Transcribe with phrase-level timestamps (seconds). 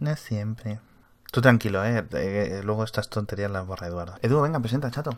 [0.00, 0.78] No siempre.
[1.30, 2.02] Tú tranquilo, ¿eh?
[2.14, 4.14] eh luego estas tonterías las borra Eduardo.
[4.22, 5.16] Edu, venga, presenta, chato.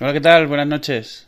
[0.00, 0.46] Hola, ¿qué tal?
[0.46, 1.26] Buenas noches.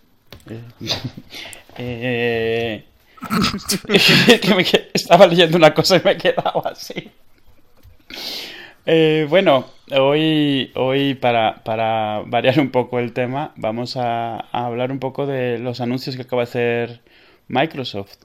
[1.76, 2.86] eh...
[4.94, 7.10] estaba leyendo una cosa y me he quedado así.
[8.86, 15.00] Eh, bueno, hoy, hoy para, para, variar un poco el tema, vamos a, hablar un
[15.00, 17.00] poco de los anuncios que acaba de hacer
[17.48, 18.18] Microsoft.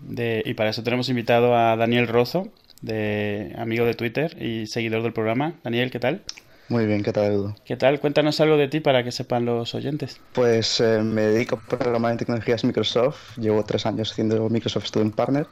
[0.45, 2.51] Y para eso tenemos invitado a Daniel Rozo,
[2.81, 5.55] de amigo de Twitter y seguidor del programa.
[5.63, 6.23] Daniel, ¿qué tal?
[6.69, 7.55] Muy bien, ¿qué tal, Edu?
[7.65, 7.99] ¿Qué tal?
[7.99, 10.21] Cuéntanos algo de ti para que sepan los oyentes.
[10.31, 13.37] Pues eh, me dedico a programar en tecnologías Microsoft.
[13.37, 15.47] Llevo tres años haciendo Microsoft Student Partner.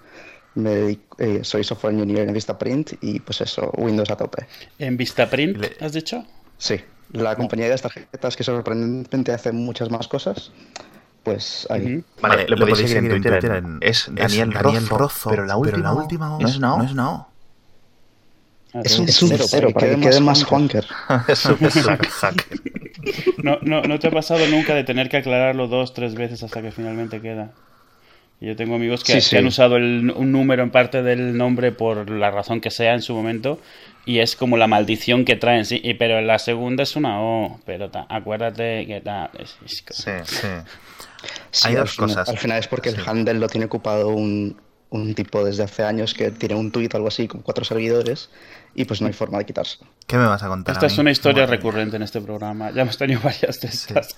[0.55, 4.45] Me eh, soy software engineer en Vistaprint y pues eso, Windows a tope.
[4.79, 6.25] ¿En Vistaprint has dicho?
[6.57, 6.79] Sí,
[7.11, 10.51] la compañía de las tarjetas que sorprendentemente hace muchas más cosas.
[11.29, 12.03] Pues ahí.
[12.21, 13.63] Vale, le, podéis seguir en Twitter.
[13.81, 16.83] es Daniel, Rozo, pero la última, la última no es no.
[16.93, 17.29] no
[18.83, 20.85] es un, es un cero, para que quede más hacker.
[23.43, 26.63] no, no, no te ha pasado nunca de tener que aclararlo dos, tres veces hasta
[26.63, 27.51] que finalmente queda.
[28.41, 32.61] Yo tengo amigos que, han usado un número en parte del nombre por la razón
[32.61, 33.59] que sea en su momento
[34.05, 35.79] y es como la maldición que traen, sí.
[35.84, 39.84] Y, pero la segunda es una O, pero acuérdate que ta, sí,
[40.23, 40.48] sí.
[41.63, 42.29] Hay dos cosas.
[42.29, 46.13] al final es porque el handle lo tiene ocupado un, un tipo desde hace años
[46.13, 48.29] que tiene un tuit o algo así con cuatro servidores
[48.73, 49.77] y pues no hay forma de quitarse.
[50.07, 50.73] ¿Qué me vas a contar?
[50.73, 52.71] Esta es una historia recurrente en este programa.
[52.71, 54.15] Ya hemos tenido varias de estas.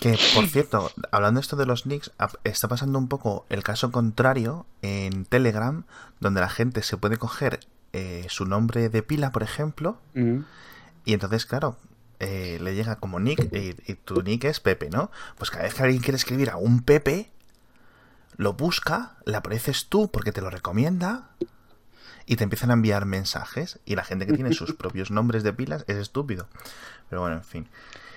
[0.00, 2.10] Que, por cierto, hablando esto de los nicks,
[2.42, 5.84] está pasando un poco el caso contrario en Telegram,
[6.18, 7.60] donde la gente se puede coger
[7.92, 9.98] eh, su nombre de pila, por ejemplo,
[11.04, 11.76] y entonces, claro,
[12.22, 15.10] eh, le llega como nick, y, y, tu nick es Pepe, ¿no?
[15.36, 17.30] Pues cada vez que alguien quiere escribir a un Pepe,
[18.36, 21.30] lo busca, le apareces tú porque te lo recomienda,
[22.26, 25.52] y te empiezan a enviar mensajes y la gente que tiene sus propios nombres de
[25.52, 26.48] pilas es estúpido.
[27.10, 27.68] Pero bueno, en fin.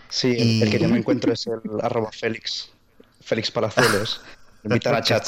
[0.10, 2.70] Sí, el que yo me encuentro es el arroba Félix,
[3.22, 4.22] Félix Palazuelos.
[4.64, 5.28] Invitar a chat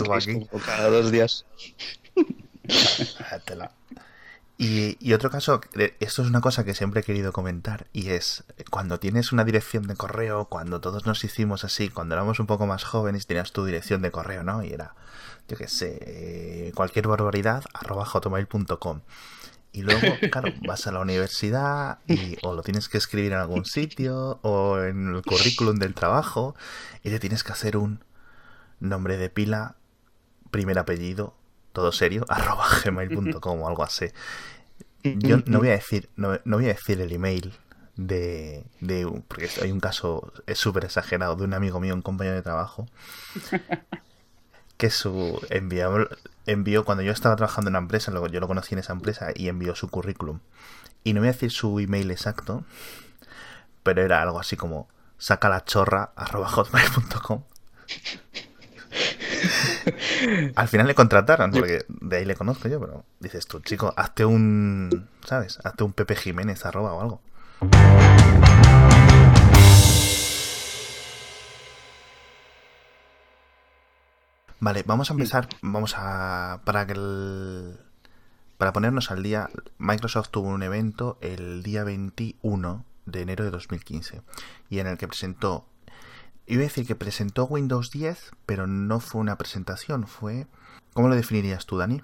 [0.65, 1.45] cada dos días.
[4.59, 5.61] Y, y, otro caso,
[5.99, 9.85] esto es una cosa que siempre he querido comentar, y es cuando tienes una dirección
[9.85, 13.65] de correo, cuando todos nos hicimos así, cuando éramos un poco más jóvenes, tenías tu
[13.65, 14.63] dirección de correo, ¿no?
[14.63, 14.95] Y era
[15.47, 19.01] yo qué sé, cualquier barbaridad, arroba hotmail.com.
[19.71, 20.01] Y luego,
[20.31, 24.79] claro, vas a la universidad y o lo tienes que escribir en algún sitio o
[24.79, 26.55] en el currículum del trabajo
[27.03, 28.03] y te tienes que hacer un
[28.79, 29.75] nombre de pila,
[30.51, 31.35] primer apellido,
[31.77, 34.07] todo serio, arroba gmail.com o algo así.
[35.03, 37.53] Yo no voy a decir, no, voy a decir el email
[37.97, 42.41] de, de porque hay un caso súper exagerado de un amigo mío, un compañero de
[42.41, 42.87] trabajo,
[44.77, 46.09] que su envió,
[46.47, 49.27] envió cuando yo estaba trabajando en una empresa, luego yo lo conocí en esa empresa
[49.35, 50.39] y envió su currículum.
[51.03, 52.63] Y no voy a decir su email exacto,
[53.83, 54.87] pero era algo así como
[55.19, 57.43] sacalachorra.com.
[60.55, 64.25] Al final le contrataron, porque de ahí le conozco yo, pero dices tú, chico, hazte
[64.25, 65.59] un, ¿sabes?
[65.63, 67.21] Hazte un Pepe Jiménez arroba o algo.
[74.59, 75.47] Vale, vamos a empezar.
[75.61, 76.61] Vamos a.
[76.65, 77.77] Para que el.
[78.57, 84.21] Para ponernos al día, Microsoft tuvo un evento el día 21 de enero de 2015
[84.69, 85.65] y en el que presentó.
[86.47, 90.47] Iba a decir que presentó Windows 10, pero no fue una presentación, fue.
[90.93, 92.01] ¿Cómo lo definirías tú, Dani?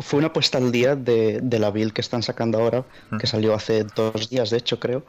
[0.00, 2.84] Fue una puesta al día de, de la build que están sacando ahora,
[3.20, 5.04] que salió hace dos días, de hecho, creo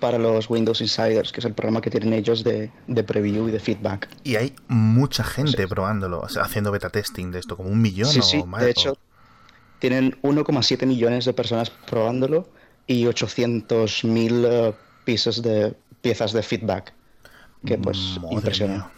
[0.00, 2.70] para los Windows Insiders, que es el programa que tienen ellos de,
[3.06, 4.08] preview y de feedback.
[4.24, 8.42] Y hay mucha gente probándolo, haciendo beta testing de esto, como un millón sí, sí.
[8.58, 8.96] De hecho,
[9.78, 12.48] tienen 1,7 millones de personas probándolo
[12.86, 16.92] y 800.000 eh, piezas de, piezas de feedback.
[17.64, 18.90] Que pues impresiona.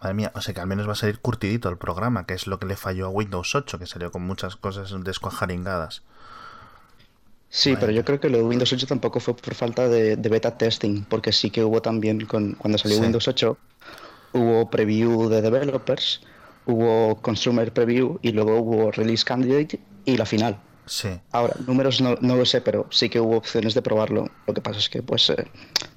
[0.00, 2.46] Madre mía, o sea que al menos va a salir curtidito el programa, que es
[2.46, 6.02] lo que le falló a Windows 8, que salió con muchas cosas descuajaringadas.
[7.48, 10.58] Sí, pero yo creo que lo de Windows 8 tampoco fue por falta de, beta
[10.58, 13.56] testing, porque sí que hubo también, con, cuando salió Windows 8,
[14.34, 16.20] hubo preview de developers,
[16.66, 20.60] hubo consumer preview y luego hubo release candidate y la final.
[20.86, 21.20] Sí.
[21.32, 24.30] Ahora, números no, no, lo sé, pero sí que hubo opciones de probarlo.
[24.46, 25.50] Lo que pasa es que pues eh,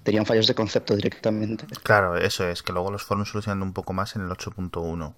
[0.04, 1.68] tenían fallos de concepto directamente.
[1.84, 5.14] Claro, eso es, que luego los fueron solucionando un poco más en el 8.1,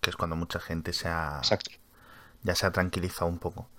[0.00, 1.38] que es cuando mucha gente se ha...
[1.38, 1.70] Exacto.
[2.42, 3.70] Ya se ha tranquilizado un poco.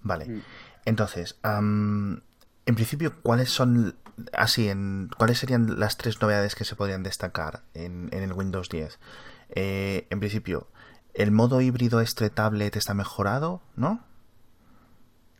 [0.00, 0.26] Vale.
[0.26, 0.42] Mm.
[0.86, 2.22] Entonces, en
[2.74, 3.96] principio, ¿cuáles son,
[4.32, 8.98] así, en, cuáles serían las tres novedades que se podrían destacar en, el Windows 10?
[9.50, 10.68] Eh, en principio,
[11.12, 14.09] el modo híbrido este tablet está mejorado, ¿no?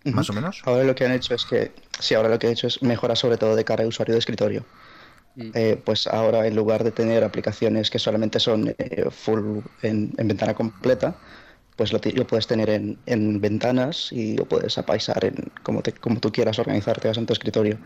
[0.05, 0.63] Más o menos.
[0.65, 3.17] Ahora lo que han hecho es que, sí, ahora lo que han hecho es mejorar
[3.17, 4.65] sobre todo de cara al usuario de escritorio.
[5.37, 5.51] Mm.
[5.55, 10.55] Eh, pues ahora en lugar de tener aplicaciones que solamente son eh, full en, ventana
[10.55, 11.17] completa,
[11.77, 16.59] pues lo, puedes tener en, ventanas y lo puedes apaisar en como, como tú quieras
[16.59, 17.79] organizarte en tu escritorio.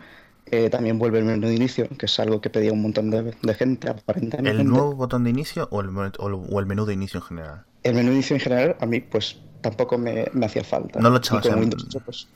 [0.51, 3.33] Eh, también vuelve el menú de inicio, que es algo que pedía un montón de,
[3.55, 4.61] gente, aparentemente.
[4.61, 7.63] ¿El nuevo botón de inicio o el, o el, menú de inicio en general?
[7.81, 10.99] El menú de inicio en general, a mí, pues tampoco me, hacía falta.
[10.99, 11.59] No lo echabas en...
[11.59, 12.27] Windows pues,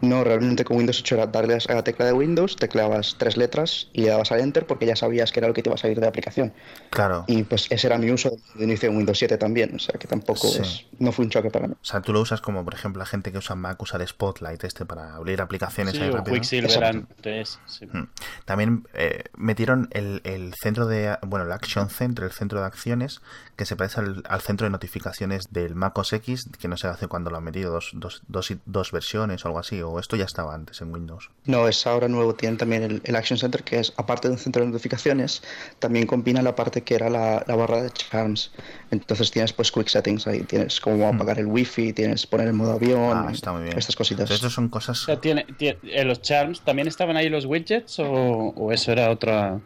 [0.00, 3.88] no, realmente con Windows 8 era darle a la tecla de Windows, tecleabas tres letras
[3.92, 5.78] y le dabas al Enter porque ya sabías que era lo que te iba a
[5.78, 6.52] salir de la aplicación.
[6.90, 7.24] Claro.
[7.26, 10.06] Y pues ese era mi uso de inicio en Windows 7 también, o sea que
[10.06, 11.74] tampoco es, no fue un choque para mí.
[11.74, 14.06] O sea, tú lo usas como, por ejemplo, la gente que usa Mac usa el
[14.06, 17.58] Spotlight este para abrir aplicaciones sí, o Quicksilver antes.
[17.80, 18.02] Mm.
[18.44, 23.20] También eh, metieron el, el, centro de, bueno, el Action Center, el centro de acciones,
[23.56, 26.88] que se parece al, al, centro de notificaciones del Mac OS X, que no sé
[26.88, 30.16] hace cuándo lo han metido, dos, dos, dos, dos versiones o algo así, o esto
[30.16, 31.30] ya estaba antes en Windows.
[31.44, 34.62] No, es ahora nuevo, tienen también el, Action Center, que es, aparte de un centro
[34.62, 35.42] de notificaciones,
[35.78, 38.52] también combina la parte que era la, barra de charms.
[38.90, 41.14] Entonces tienes pues quick settings ahí, tienes como hmm.
[41.14, 43.78] apagar el wifi, tienes poner el modo avión, ah, está muy bien.
[43.78, 44.30] estas cositas.
[44.30, 45.06] Estas son cosas...
[45.20, 49.60] tiene, tiene, eh, ¿Los charms también estaban ahí los widgets o, o eso era otra,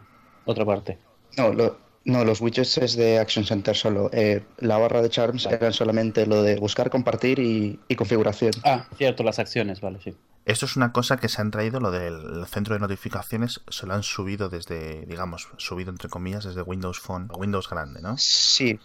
[0.45, 0.97] otra parte?
[1.37, 4.09] No, lo, no, los widgets es de Action Center solo.
[4.11, 8.53] Eh, la barra de charms eran solamente lo de buscar, compartir y, configuración.
[8.63, 10.15] Ah, cierto, las acciones, vale, sí.
[10.45, 13.93] Esto es una cosa que se han traído, lo del centro de notificaciones, se lo
[13.93, 18.17] han subido desde, digamos, subido entre comillas, desde Windows Phone, Windows grande, ¿no?
[18.17, 18.79] Sí,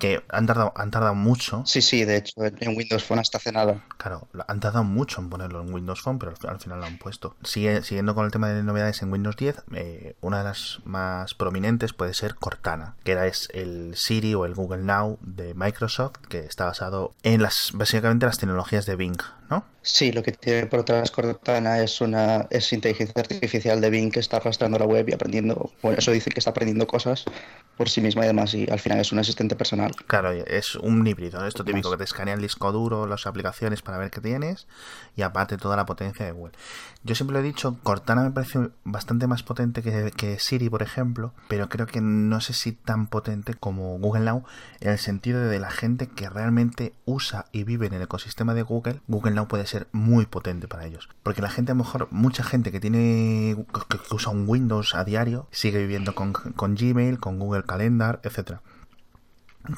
[0.00, 1.62] que han tardado, han tardado mucho.
[1.66, 3.84] Sí, sí, de hecho, en Windows Phone hasta hace nada.
[3.98, 7.36] Claro, han tardado mucho en ponerlo en Windows Phone, pero al final lo han puesto.
[7.44, 11.34] Sigue, siguiendo con el tema de novedades en Windows 10, eh, una de las más
[11.34, 16.16] prominentes puede ser Cortana, que era es el Siri o el Google Now de Microsoft,
[16.28, 19.20] que está basado en las, básicamente las tecnologías de Bing,
[19.50, 19.64] ¿no?
[19.82, 24.20] Sí, lo que tiene por detrás Cortana es una es inteligencia artificial de Bing que
[24.20, 27.24] está arrastrando la web y aprendiendo, bueno, eso dice que está aprendiendo cosas
[27.76, 29.94] por sí misma y demás, y al final es un asistente personal.
[30.06, 33.96] Claro, es un híbrido, esto típico que te escanea el disco duro, las aplicaciones para
[33.96, 34.66] ver qué tienes
[35.16, 36.52] y aparte toda la potencia de Google.
[37.02, 40.82] Yo siempre lo he dicho, Cortana me parece bastante más potente que, que Siri, por
[40.82, 44.44] ejemplo, pero creo que no sé si tan potente como Google Now
[44.80, 48.62] en el sentido de la gente que realmente usa y vive en el ecosistema de
[48.62, 51.08] Google, Google Now puede ser muy potente para ellos.
[51.22, 53.56] Porque la gente, a lo mejor, mucha gente que tiene
[53.88, 58.62] que, usa un Windows a diario, sigue viviendo con, con Gmail, con Google Calendar, etcétera.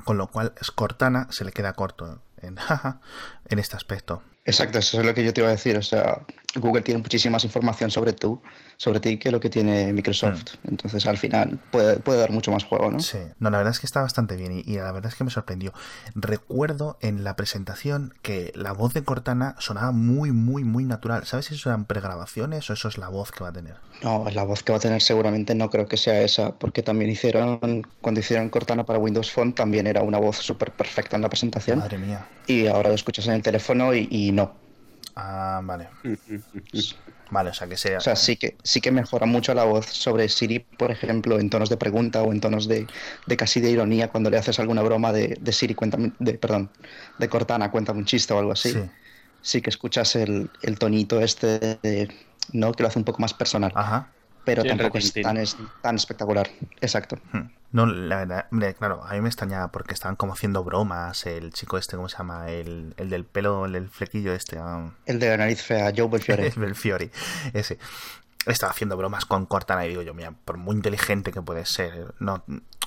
[0.05, 2.57] Con lo cual, Cortana se le queda corto en,
[3.49, 4.23] en este aspecto.
[4.45, 5.77] Exacto, eso es lo que yo te iba a decir.
[5.77, 6.25] O sea,
[6.57, 8.43] Google tiene muchísima más información sobre tú,
[8.77, 10.55] sobre ti, que lo que tiene Microsoft.
[10.63, 10.69] Mm.
[10.69, 13.01] Entonces, al final, puede, puede, dar mucho más juego, ¿no?
[13.01, 13.19] Sí.
[13.39, 15.73] No, la verdad es que está bastante bien y, la verdad es que me sorprendió.
[16.15, 21.27] Recuerdo en la presentación que la voz de Cortana sonaba muy, muy, muy natural.
[21.27, 23.77] ¿Sabes si eso eran pregrabaciones o eso es la voz que va a tener?
[24.03, 27.11] No, la voz que va a tener seguramente no creo que sea esa, porque también
[27.11, 31.29] hicieron, cuando hicieron Cortana para Windows Phone, también era una voz súper perfecta en la
[31.29, 31.79] presentación.
[31.79, 32.27] Madre mía.
[32.47, 34.63] Y ahora lo escuchas en el teléfono y no.
[35.15, 35.89] Ah, vale.
[37.33, 37.99] vale, o sea que sea.
[37.99, 41.51] O sea, sí que, sí que mejora mucho la voz sobre Siri, por ejemplo, en
[41.51, 42.87] tonos de pregunta o en tonos de,
[43.27, 46.71] de casi de ironía cuando le haces alguna broma de, de Siri, cuéntame, de, perdón,
[47.19, 48.75] de Cortana, cuéntame un chiste o algo así.
[49.41, 52.09] Sí, que escuchas el, el tonito este,
[52.53, 52.73] ¿no?
[52.73, 53.73] Que lo hace un poco más personal.
[53.75, 54.13] Ajá
[54.45, 56.51] pero tampoco es tan, es tan, espectacular.
[56.81, 57.19] Exacto.
[57.33, 57.49] Hmm.
[57.73, 61.27] No, la verdad, hombre, claro, a mí me extrañaba porque estaban como haciendo bromas.
[61.27, 62.51] El chico este, ¿cómo se llama?
[62.51, 64.59] El, el del pelo, el del flequillo este.
[64.59, 64.91] Ah.
[65.07, 66.51] El de la nariz fea, Joe Belfiore.
[66.57, 67.11] Belfiore,
[67.55, 67.79] ese.
[68.47, 72.15] Estaba haciendo bromas con Cortana y digo yo, mira, por muy inteligente que puede ser,
[72.19, 72.45] no,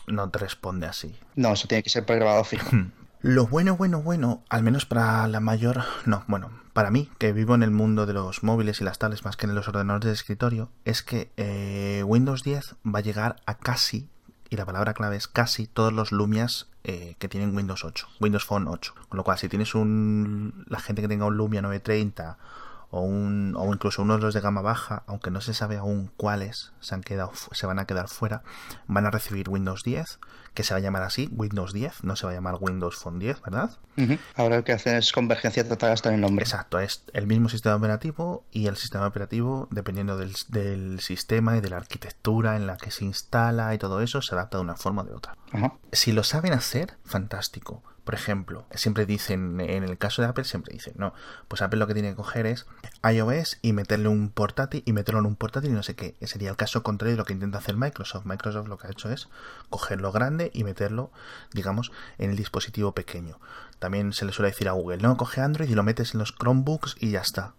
[0.07, 1.17] no te responde así.
[1.35, 2.69] No, eso tiene que ser pregrabado fijo.
[3.21, 7.55] Lo bueno, bueno, bueno, al menos para la mayor, no, bueno, para mí, que vivo
[7.55, 10.13] en el mundo de los móviles y las tablets más que en los ordenadores de
[10.13, 14.09] escritorio, es que eh, Windows 10 va a llegar a casi,
[14.49, 18.45] y la palabra clave es casi, todos los Lumias eh, que tienen Windows 8, Windows
[18.45, 18.93] Phone 8.
[19.09, 22.37] Con lo cual, si tienes un, la gente que tenga un Lumia 930
[22.95, 26.09] o, un, o incluso unos de los de gama baja, aunque no se sabe aún
[26.15, 28.41] cuáles se, han quedado, se van a quedar fuera,
[28.87, 30.19] van a recibir Windows 10,
[30.53, 33.19] que se va a llamar así, Windows 10, no se va a llamar Windows Phone
[33.19, 33.71] 10, ¿verdad?
[34.35, 36.43] Ahora lo que hacen es convergencia total hasta en el nombre.
[36.43, 41.61] Exacto, es el mismo sistema operativo y el sistema operativo, dependiendo del, del sistema y
[41.61, 44.77] de la arquitectura en la que se instala y todo eso, se adapta de una
[44.77, 45.35] forma o de otra.
[45.91, 50.71] Si lo saben hacer, fantástico por ejemplo, siempre dicen, en el caso de Apple, siempre
[50.73, 51.13] dicen, no,
[51.47, 52.67] pues Apple lo que tiene que coger es
[53.03, 56.15] iOS y meterle un portátil y meterlo en un portátil y no sé qué.
[56.21, 58.25] Sería el caso contrario de lo que intenta hacer Microsoft.
[58.25, 59.27] Microsoft lo que ha hecho es
[59.71, 61.11] cogerlo grande y meterlo,
[61.51, 63.39] digamos, en el dispositivo pequeño.
[63.79, 66.31] también se le suele decir a Google, no, coge Android y lo metes en los
[66.31, 67.53] Chromebooks y ya está.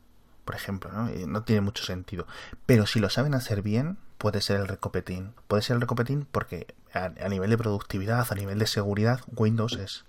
[0.44, 1.10] Por ejemplo, ¿no?
[1.26, 2.26] no tiene mucho sentido.
[2.66, 5.34] Pero si lo saben hacer bien, puede ser el recopetín.
[5.48, 10.04] Puede ser el recopetín porque a, nivel de productividad, a nivel de seguridad, Windows es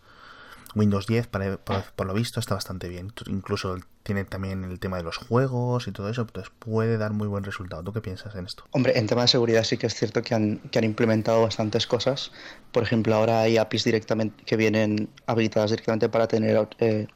[0.76, 3.12] Windows 10, por, lo visto, está bastante bien.
[3.28, 7.28] Incluso tiene también el tema de los juegos y todo eso, entonces puede dar muy
[7.28, 7.84] buen resultado.
[7.84, 8.64] ¿Tú qué piensas en esto?
[8.72, 11.88] Hombre, en tema de seguridad sí que es cierto que han, que han implementado bastantes
[11.88, 12.32] cosas.
[12.72, 17.08] Por ejemplo, ahora hay APIs directamente que vienen habilitadas directamente para tener eh,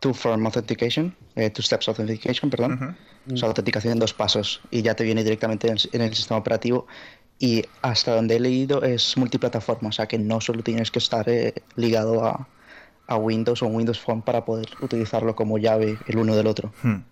[0.00, 2.96] two-form authentication, eh, two-steps authentication, perdón.
[3.32, 6.86] O sea, autenticación en dos pasos y ya te viene directamente en el sistema operativo
[7.40, 11.28] y hasta donde he leído es multiplataforma, o sea que no solo tienes que estar
[11.28, 12.46] eh, ligado a,
[13.10, 16.72] a Windows o Windows Phone para poder utilizarlo como llave el uno del otro.
[16.82, 17.02] Hmm.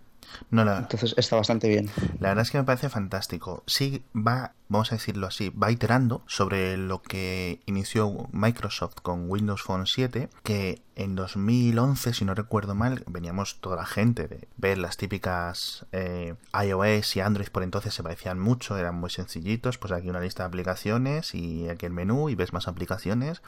[0.50, 1.90] No, Entonces está bastante bien.
[2.20, 3.62] La verdad es que me parece fantástico.
[3.66, 9.62] Sí va, vamos a decirlo así, va iterando sobre lo que inició Microsoft con Windows
[9.62, 14.78] Phone 7, que en 2011, si no recuerdo mal, veníamos toda la gente de ver
[14.78, 19.92] las típicas eh, iOS y Android por entonces se parecían mucho, eran muy sencillitos, pues
[19.92, 23.42] aquí una lista de aplicaciones y aquí el menú y ves más aplicaciones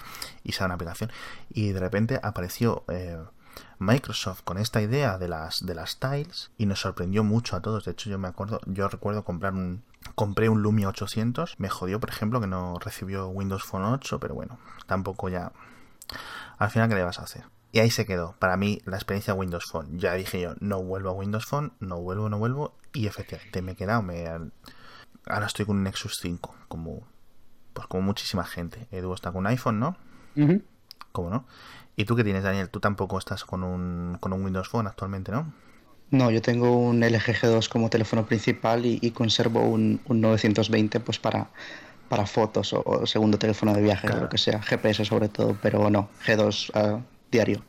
[0.44, 1.10] y sale una aplicación.
[1.50, 2.84] Y de repente apareció...
[2.88, 3.18] Eh,
[3.78, 7.84] Microsoft con esta idea de las de las tiles y nos sorprendió mucho a todos.
[7.84, 9.82] De hecho, yo me acuerdo, yo recuerdo comprar un
[10.14, 14.34] compré un Lumia 800, me jodió, por ejemplo, que no recibió Windows Phone 8, pero
[14.34, 15.52] bueno, tampoco ya
[16.58, 17.44] al final qué le vas a hacer.
[17.72, 18.34] Y ahí se quedó.
[18.38, 19.98] Para mí, la experiencia Windows Phone.
[19.98, 22.74] Ya dije yo, no vuelvo a Windows Phone, no vuelvo, no vuelvo.
[22.92, 24.02] Y efectivamente me he quedado.
[24.02, 24.26] Me...
[25.26, 27.06] Ahora estoy con un Nexus 5, como,
[27.72, 28.88] pues como muchísima gente.
[28.90, 29.96] Edu está con un iPhone, ¿no?
[31.12, 31.46] ¿Cómo no?
[31.96, 32.70] ¿Y tú qué tienes, Daniel?
[32.70, 35.52] Tú tampoco estás con un, con un Windows Phone actualmente, ¿no?
[36.10, 41.50] No, yo tengo un LG G2 como teléfono principal y, conservo un, 920 pues para,
[42.08, 45.88] para fotos o, segundo teléfono de viaje o lo que sea, GPS sobre todo, pero
[45.88, 47.62] no, G2 ah, diario.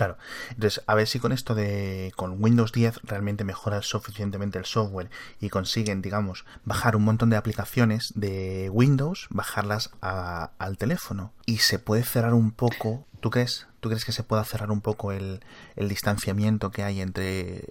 [0.00, 0.16] Claro.
[0.48, 5.10] Entonces, a ver si con esto de con Windows 10 realmente mejora suficientemente el software
[5.40, 11.34] y consiguen, digamos, bajar un montón de aplicaciones de Windows, bajarlas al teléfono.
[11.44, 13.06] Y se puede cerrar un poco.
[13.20, 13.66] ¿Tú crees?
[13.80, 15.40] ¿Tú crees que se pueda cerrar un poco el,
[15.76, 17.64] distanciamiento que hay entre eh,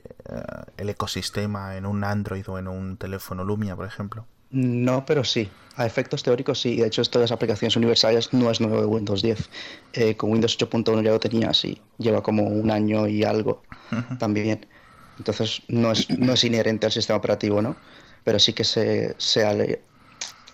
[0.78, 4.28] el ecosistema en un Android o en un teléfono Lumia, por ejemplo?
[4.52, 5.50] No, pero sí.
[5.76, 6.76] A efectos teóricos sí.
[6.76, 9.50] De hecho, esto de las aplicaciones universales no es nuevo de Windows 10.
[9.94, 11.80] Eh, con Windows 8.1 ya lo tenía así.
[11.98, 13.62] Lleva como un año y algo
[14.18, 14.66] también.
[15.18, 17.76] Entonces, no es, no es inherente al sistema operativo, ¿no?
[18.24, 19.82] Pero sí que se, se,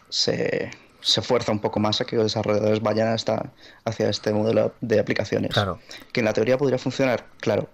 [0.09, 0.71] se,
[1.01, 3.51] se fuerza un poco más a que los desarrolladores vayan hasta,
[3.83, 5.51] hacia este modelo de aplicaciones.
[5.51, 5.79] Claro.
[6.11, 7.69] Que en la teoría podría funcionar, claro.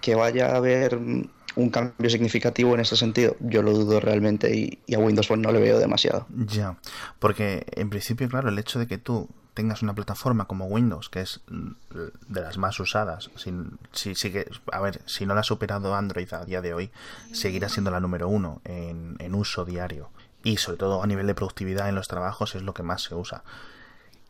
[0.00, 0.98] Que vaya a haber
[1.56, 5.52] un cambio significativo en ese sentido, yo lo dudo realmente y, a Windows Phone no
[5.52, 6.26] le veo demasiado.
[6.30, 6.76] Ya,
[7.18, 11.20] porque en principio, claro, el hecho de que tú tengas una plataforma como Windows, que
[11.20, 13.30] es de las más usadas,
[14.72, 16.90] a ver, si no la ha superado Android a día de hoy,
[17.32, 20.10] seguirá siendo la número uno en, en uso diario.
[20.42, 23.14] Y sobre todo a nivel de productividad en los trabajos es lo que más se
[23.14, 23.42] usa.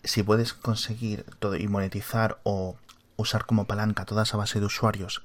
[0.02, 2.76] Si puedes conseguir todo y monetizar o
[3.16, 5.22] usar como palanca toda esa base de usuarios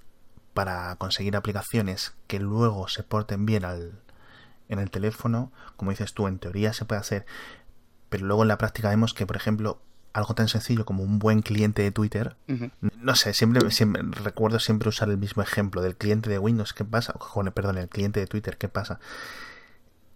[0.55, 3.99] para conseguir aplicaciones que luego se porten bien al,
[4.69, 7.25] en el teléfono, como dices tú, en teoría se puede hacer,
[8.09, 9.81] pero luego en la práctica vemos que, por ejemplo,
[10.13, 12.37] algo tan sencillo como un buen cliente de Twitter,
[12.79, 16.85] no sé, siempre, siempre, recuerdo siempre usar el mismo ejemplo del cliente de Windows, ¿qué
[16.85, 17.13] pasa?
[17.53, 19.01] perdón, el cliente de Twitter, ¿qué pasa?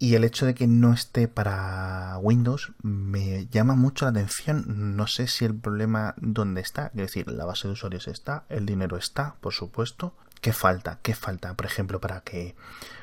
[0.02, 4.96] Y el hecho de que no esté para Windows me llama mucho la atención.
[4.96, 6.88] No sé si el problema dónde está.
[6.88, 11.00] Es decir, la base de usuarios está, el dinero está, por supuesto, ¿Qué falta?
[11.02, 12.56] ¿Qué falta, por ejemplo, para que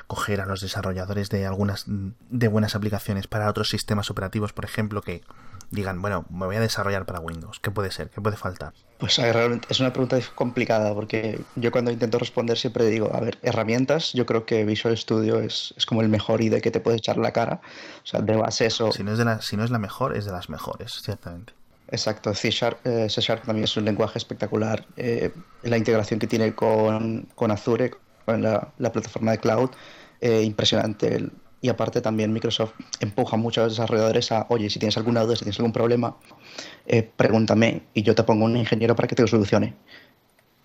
[0.07, 5.01] coger a los desarrolladores de algunas de buenas aplicaciones para otros sistemas operativos, por ejemplo,
[5.01, 5.21] que
[5.69, 7.59] digan, bueno, me voy a desarrollar para Windows?
[7.59, 8.09] ¿Qué puede ser?
[8.09, 8.73] ¿Qué puede faltar?
[8.97, 13.37] Pues realmente es una pregunta complicada porque yo cuando intento responder siempre digo, a ver,
[13.43, 16.97] herramientas, yo creo que Visual Studio es, es como el mejor IDE que te puede
[16.97, 17.61] echar la cara.
[18.03, 18.91] O sea, de base eso...
[18.91, 21.53] Si no es, de la, si no es la mejor, es de las mejores, ciertamente.
[21.89, 24.85] Exacto, C Sharp, eh, C Sharp también es un lenguaje espectacular.
[24.97, 25.31] Eh,
[25.63, 27.91] la integración que tiene con, con Azure,
[28.25, 29.69] con la, plataforma de cloud,
[30.19, 31.29] eh, impresionante.
[31.61, 35.35] Y aparte también Microsoft empuja mucho a los desarrolladores a, oye, si tienes alguna duda,
[35.35, 36.15] si tienes algún problema,
[37.15, 39.73] pregúntame y yo te pongo un ingeniero para que te lo solucione.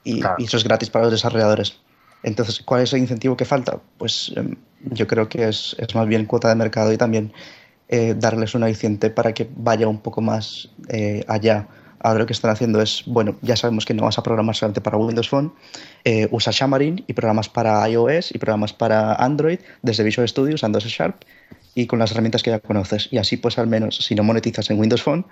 [0.05, 1.79] Y, eso es gratis para los desarrolladores.
[2.23, 3.81] Entonces, ¿cuál es el incentivo que falta?
[3.97, 7.33] Pues em, yo creo que es, es más bien cuota de mercado y también
[7.95, 11.69] eh, darles un aliciente para que vaya un poco más eh, allá.
[12.01, 14.81] Ahora lo que están haciendo es, bueno, ya sabemos que no vas a programar solamente
[14.81, 15.53] para Windows Phone,
[16.03, 20.81] eh, usa Xamarin y programas para iOS y programas para Android desde Visual Studio usando
[20.81, 21.17] C Sharp
[21.75, 23.09] y con las herramientas que ya conoces.
[23.11, 25.27] Y así pues al menos si no monetizas en Windows Phone,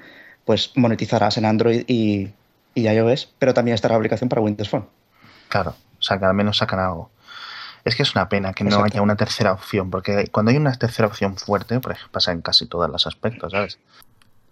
[0.44, 2.28] pues monetizarás en Android y,
[2.74, 4.84] y iOS, pero también está la aplicación para Windows Phone.
[5.48, 7.10] Claro, o sea que al menos sacan algo.
[7.84, 10.72] Es que es una pena que no haya una tercera opción, porque cuando hay una
[10.74, 13.78] tercera opción fuerte, por ejemplo, pasa en casi todos los aspectos, ¿sabes?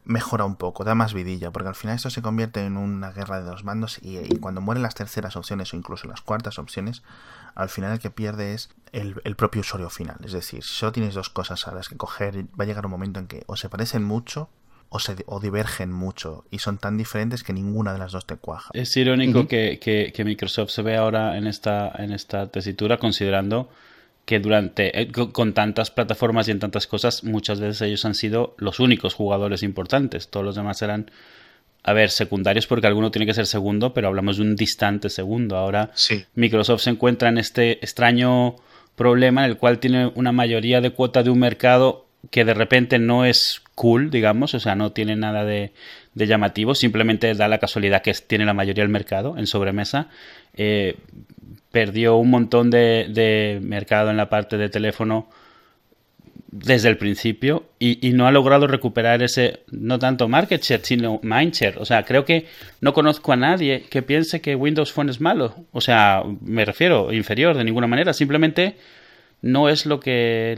[0.04, 3.40] Mejora un poco, da más vidilla, porque al final esto se convierte en una guerra
[3.40, 7.02] de dos mandos y, cuando mueren las terceras opciones o incluso las cuartas opciones,
[7.54, 10.16] al final el que pierde es el, propio usuario final.
[10.24, 12.92] Es decir, si solo tienes dos cosas a las que coger, va a llegar un
[12.92, 14.48] momento en que o se parecen mucho
[14.90, 18.36] o, se, o divergen mucho y son tan diferentes que ninguna de las dos te
[18.36, 18.70] cuaja.
[18.72, 23.68] Es irónico que, que, Microsoft se ve ahora en esta, en esta tesitura considerando
[24.24, 28.54] que durante eh, con tantas plataformas y en tantas cosas muchas veces ellos han sido
[28.58, 30.28] los únicos jugadores importantes.
[30.28, 31.10] Todos los demás eran
[31.82, 35.56] a ver secundarios porque alguno tiene que ser segundo pero hablamos de un distante segundo.
[35.56, 35.92] Ahora
[36.34, 38.56] Microsoft se encuentra en este extraño
[38.96, 42.98] problema en el cual tiene una mayoría de cuota de un mercado que de repente
[42.98, 45.70] no es cool, digamos, o sea, no tiene nada de,
[46.14, 50.08] llamativo, simplemente da la casualidad que tiene la mayoría del mercado en sobremesa.
[50.54, 50.96] Eh,
[51.70, 55.28] perdió un montón de, mercado en la parte de teléfono
[56.50, 61.52] desde el principio y, no ha logrado recuperar ese, no tanto market share, sino mind
[61.52, 61.78] share.
[61.78, 62.46] O sea, creo que
[62.80, 65.54] no conozco a nadie que piense que Windows Phone es malo.
[65.70, 68.12] O sea, me refiero, inferior de ninguna manera.
[68.12, 68.74] Simplemente
[69.42, 70.56] no es lo que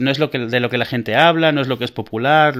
[0.00, 1.92] no es lo que de lo que la gente habla, no es lo que es
[1.92, 2.54] popular,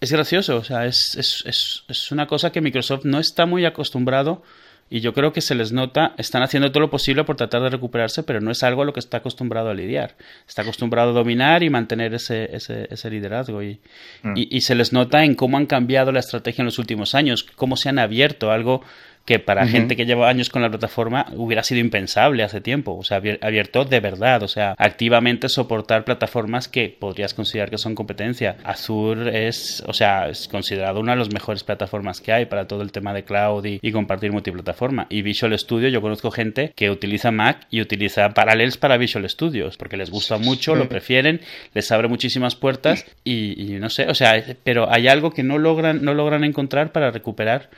[0.00, 4.42] es gracioso, o sea, es, es, es, una cosa que Microsoft no está muy acostumbrado
[4.88, 7.70] y yo creo que se les nota, están haciendo todo lo posible por tratar de
[7.70, 10.14] recuperarse, pero no es algo a lo que está acostumbrado a lidiar.
[10.46, 13.64] Está acostumbrado a dominar y mantener ese, ese, ese liderazgo.
[13.64, 13.80] Y,
[14.22, 14.36] mm.
[14.36, 17.42] y, y, se les nota en cómo han cambiado la estrategia en los últimos años,
[17.42, 18.84] cómo se han abierto algo
[19.26, 22.96] que para gente que lleva años con la plataforma hubiera sido impensable hace tiempo.
[22.96, 27.96] O sea, abierto de verdad, o sea, activamente soportar plataformas que podrías considerar que son
[27.96, 28.56] competencia.
[28.62, 32.82] Azure es, o sea, es considerado una de las mejores plataformas que hay para todo
[32.82, 35.06] el tema de cloud y, compartir multiplataforma.
[35.08, 39.76] Y Visual Studio, yo conozco gente que utiliza Mac y utiliza Parallels para Visual Studios,
[39.76, 41.40] porque les gusta mucho, lo prefieren,
[41.74, 45.58] les abre muchísimas puertas y, y no sé, o sea, pero hay algo que no
[45.58, 47.70] logran, no logran encontrar para recuperar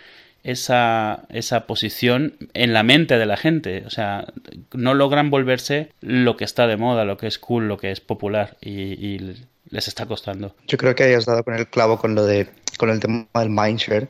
[0.50, 3.84] esa, esa posición en la mente de la gente.
[3.86, 4.26] O sea,
[4.72, 8.00] no logran volverse lo que está de moda, lo que es cool, lo que es
[8.00, 9.36] popular y,
[9.70, 10.56] les está costando.
[10.66, 13.50] Yo creo que hayas dado con el clavo con lo de con el tema del
[13.50, 14.08] mindshare.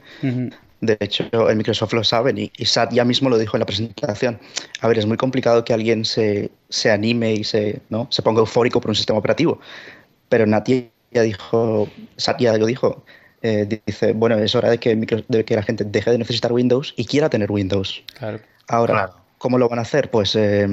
[0.80, 3.66] De hecho, el Microsoft lo saben y, y, Sat ya mismo lo dijo en la
[3.66, 4.38] presentación.
[4.80, 8.06] A ver, es muy complicado que alguien se, se anime y se, ¿no?
[8.10, 9.60] se ponga eufórico por un sistema operativo.
[10.28, 13.04] Pero Nati ya dijo, Sat ya lo dijo,
[13.42, 16.94] eh, dice, bueno, es hora de que, de que la gente deje de necesitar Windows
[16.96, 18.02] y quiera tener Windows.
[18.18, 18.40] Claro.
[18.66, 20.10] Ahora, ¿cómo lo van a hacer?
[20.10, 20.66] Pues eh,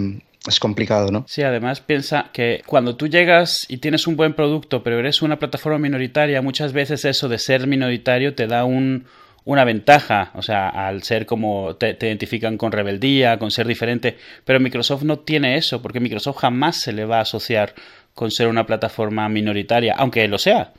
[0.48, 1.26] es complicado, ¿no?
[1.28, 5.40] Sí, además piensa que cuando tú llegas y tienes un buen producto, pero eres una
[5.40, 9.06] plataforma minoritaria, muchas veces eso de ser minoritario te da un,
[9.44, 14.18] una ventaja, o sea, al ser como te, te, identifican con rebeldía, con ser diferente,
[14.44, 17.74] pero Microsoft no tiene eso, porque Microsoft jamás se le va a asociar
[18.14, 20.74] con ser una plataforma minoritaria, aunque lo sea.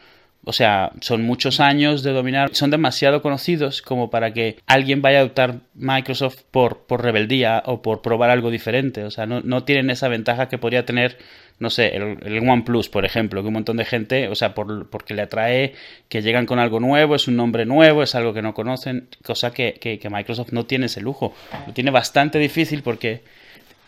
[0.48, 5.18] O sea, son muchos años de dominar, son demasiado conocidos como para que alguien vaya
[5.18, 9.02] a adoptar Microsoft por, por rebeldía o por probar algo diferente.
[9.02, 11.18] O sea, no, no tienen esa ventaja que podría tener,
[11.58, 15.14] no sé, el, OnePlus, por ejemplo, que un montón de gente, o sea, por, porque
[15.14, 15.74] le atrae
[16.08, 19.52] que llegan con algo nuevo, es un nombre nuevo, es algo que no conocen, cosa
[19.52, 21.34] que, que, que Microsoft no tiene ese lujo.
[21.66, 23.24] Lo tiene bastante difícil porque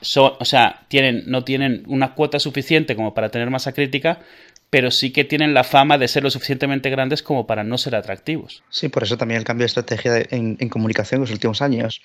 [0.00, 4.20] son, o sea, tienen, no tienen una cuota suficiente como para tener masa crítica,
[4.70, 7.94] pero sí que tienen la fama de ser lo suficientemente grandes como para no ser
[7.94, 8.62] atractivos.
[8.70, 12.00] Sí, por eso también el cambio de estrategia en, en comunicación en los últimos años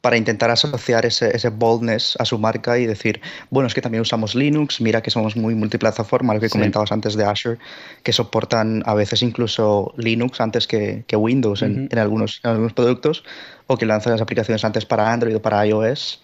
[0.00, 4.00] para intentar asociar ese, ese, boldness a su marca y decir, bueno, es que también
[4.00, 7.58] usamos Linux, mira que somos muy multiplataforma, lo que comentabas antes de Azure,
[8.02, 12.72] que soportan a veces incluso Linux antes que, que Windows en, en, algunos, en algunos
[12.72, 13.24] productos,
[13.70, 16.20] o que lanzan las aplicaciones antes para Android o para iOS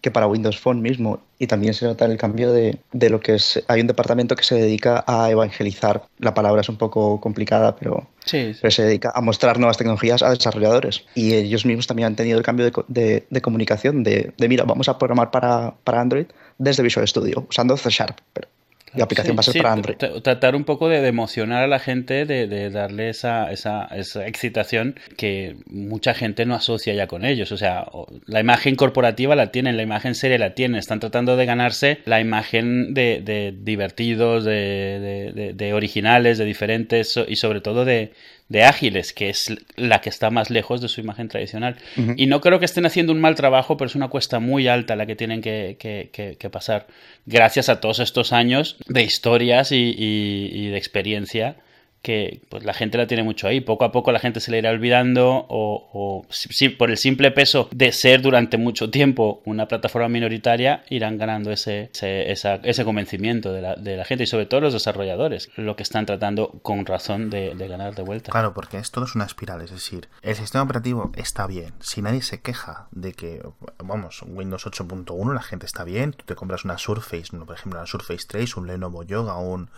[0.00, 1.20] que para Windows Phone mismo.
[1.38, 3.62] Y también se nota el cambio de, de, lo que es.
[3.68, 6.02] Hay un departamento que se dedica a evangelizar.
[6.18, 10.24] La palabra es un poco complicada, pero, sí, pero se dedica a mostrar nuevas tecnologías
[10.24, 11.04] a desarrolladores.
[11.14, 14.88] Y ellos mismos también han tenido el cambio de, de, de comunicación: de, mira, vamos
[14.88, 16.26] a programar para, para Android
[16.58, 18.18] desde Visual Studio, usando C Sharp.
[18.32, 18.48] Pero
[18.94, 19.96] la aplicación va a ser para Android.
[20.22, 25.56] Tratar un poco de, emocionar a la gente, de, darle esa, esa, esa, excitación que
[25.66, 27.52] mucha gente no asocia ya con ellos.
[27.52, 27.86] O sea,
[28.26, 30.78] la imagen corporativa la tienen, la imagen seria la tienen.
[30.78, 37.84] Están tratando de ganarse la imagen de, divertidos, de, originales, de diferentes y sobre todo
[37.84, 38.12] de,
[38.48, 41.76] de ágiles, que es la que está más lejos de su imagen tradicional.
[42.16, 44.96] Y no creo que estén haciendo un mal trabajo, pero es una cuesta muy alta
[44.96, 46.86] la que tienen que, que, pasar,
[47.26, 51.56] gracias a todos estos años de historias y, y, de experiencia
[52.02, 53.60] que pues la gente la tiene mucho ahí.
[53.60, 56.26] Poco a poco la gente se le irá olvidando o,
[56.78, 61.90] por el simple peso de ser durante mucho tiempo una plataforma minoritaria irán ganando ese,
[61.92, 65.82] ese, ese convencimiento de la, de la, gente y sobre todo los desarrolladores, lo que
[65.82, 68.30] están tratando con razón de, de, ganar de vuelta.
[68.30, 71.72] Claro, porque esto es una espiral, es decir, el sistema operativo está bien.
[71.80, 73.42] Si nadie se queja de que,
[73.78, 77.86] vamos, Windows 8.1 la gente está bien, tú te compras una Surface, por ejemplo, una
[77.86, 79.70] Surface 3, un Lenovo Yoga, un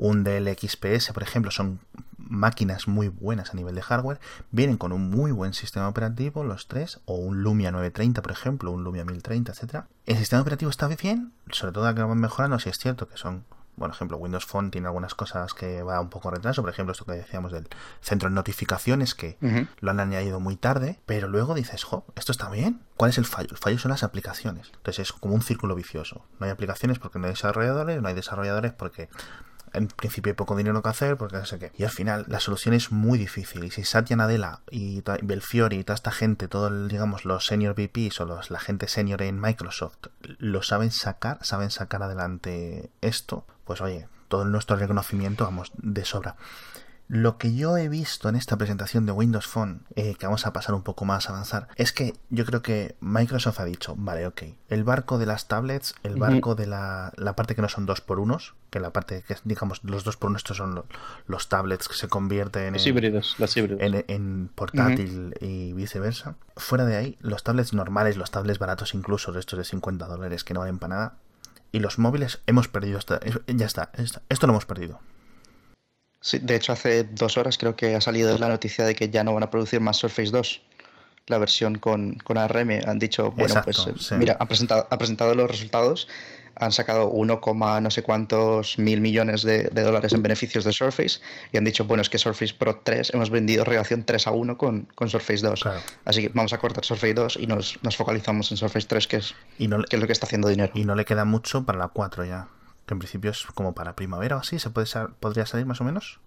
[0.00, 1.78] un Dell XPS, por ejemplo, son
[2.16, 4.18] máquinas muy buenas a nivel de hardware,
[4.50, 8.70] vienen con un muy buen sistema operativo, los tres, o un Lumia 930, por ejemplo,
[8.70, 9.88] un Lumia 1030, etcétera.
[10.06, 13.44] El sistema operativo está bien, sobre todo que van mejorando, si es cierto que son
[13.78, 17.06] por ejemplo, Windows Phone tiene algunas cosas que va un poco retraso, por ejemplo, esto
[17.06, 17.66] que decíamos del
[18.02, 19.38] centro de notificaciones, que
[19.80, 22.82] lo han añadido muy tarde, pero luego dices, jo, esto está bien.
[22.98, 23.48] ¿Cuál es el fallo?
[23.52, 24.70] El fallo son las aplicaciones.
[24.74, 26.26] Entonces es como un círculo vicioso.
[26.38, 29.08] No hay aplicaciones porque no hay desarrolladores, no hay desarrolladores porque
[29.72, 31.72] en principio hay poco dinero que hacer, porque no sé qué.
[31.76, 33.64] Y al final la solución es muy difícil.
[33.64, 38.20] Y si Satya Nadella y Belfiori y toda esta gente, todos, digamos, los senior VPs
[38.20, 43.80] o los, la gente senior en Microsoft, lo saben sacar, saben sacar adelante esto, pues
[43.80, 46.36] oye, todo nuestro reconocimiento, vamos, de sobra.
[47.12, 50.52] Lo que yo he visto en esta presentación de Windows Phone, eh, que vamos a
[50.52, 54.28] pasar un poco más a avanzar, es que yo creo que Microsoft ha dicho, vale,
[54.28, 57.84] ok, el barco de las tablets, el barco de la, la, parte que no son
[57.84, 60.84] dos por unos, que la parte que digamos los dos por uno estos son
[61.26, 63.34] los, tablets que se convierten en, híbridos,
[63.80, 66.36] En, portátil y viceversa.
[66.56, 70.54] Fuera de ahí, los tablets normales, los tablets baratos incluso, estos de 50 dólares que
[70.54, 71.14] no valen para nada,
[71.72, 73.00] y los móviles hemos perdido,
[73.48, 73.90] ya está,
[74.28, 75.00] esto lo hemos perdido.
[76.20, 79.24] Sí, de hecho, hace dos horas creo que ha salido la noticia de que ya
[79.24, 80.60] no van a producir más Surface 2,
[81.28, 82.80] la versión con, con ARM.
[82.86, 86.08] Han dicho, bueno, pues eh, mira, han presentado, han presentado los resultados,
[86.56, 87.40] han sacado 1,
[87.80, 91.20] no sé cuántos mil millones de, dólares en beneficios de Surface
[91.52, 94.58] y han dicho, bueno, es que Surface Pro 3 hemos vendido relación 3 a 1
[94.58, 95.64] con, con Surface 2.
[96.04, 99.16] Así que vamos a cortar Surface 2 y nos, nos focalizamos en Surface 3, que
[99.16, 100.72] es, que es lo que está haciendo dinero.
[100.74, 102.48] Y no le queda mucho para la 4 ya
[102.94, 104.86] en principio es como para primavera o así, ¿se puede
[105.20, 106.20] podría salir más o menos?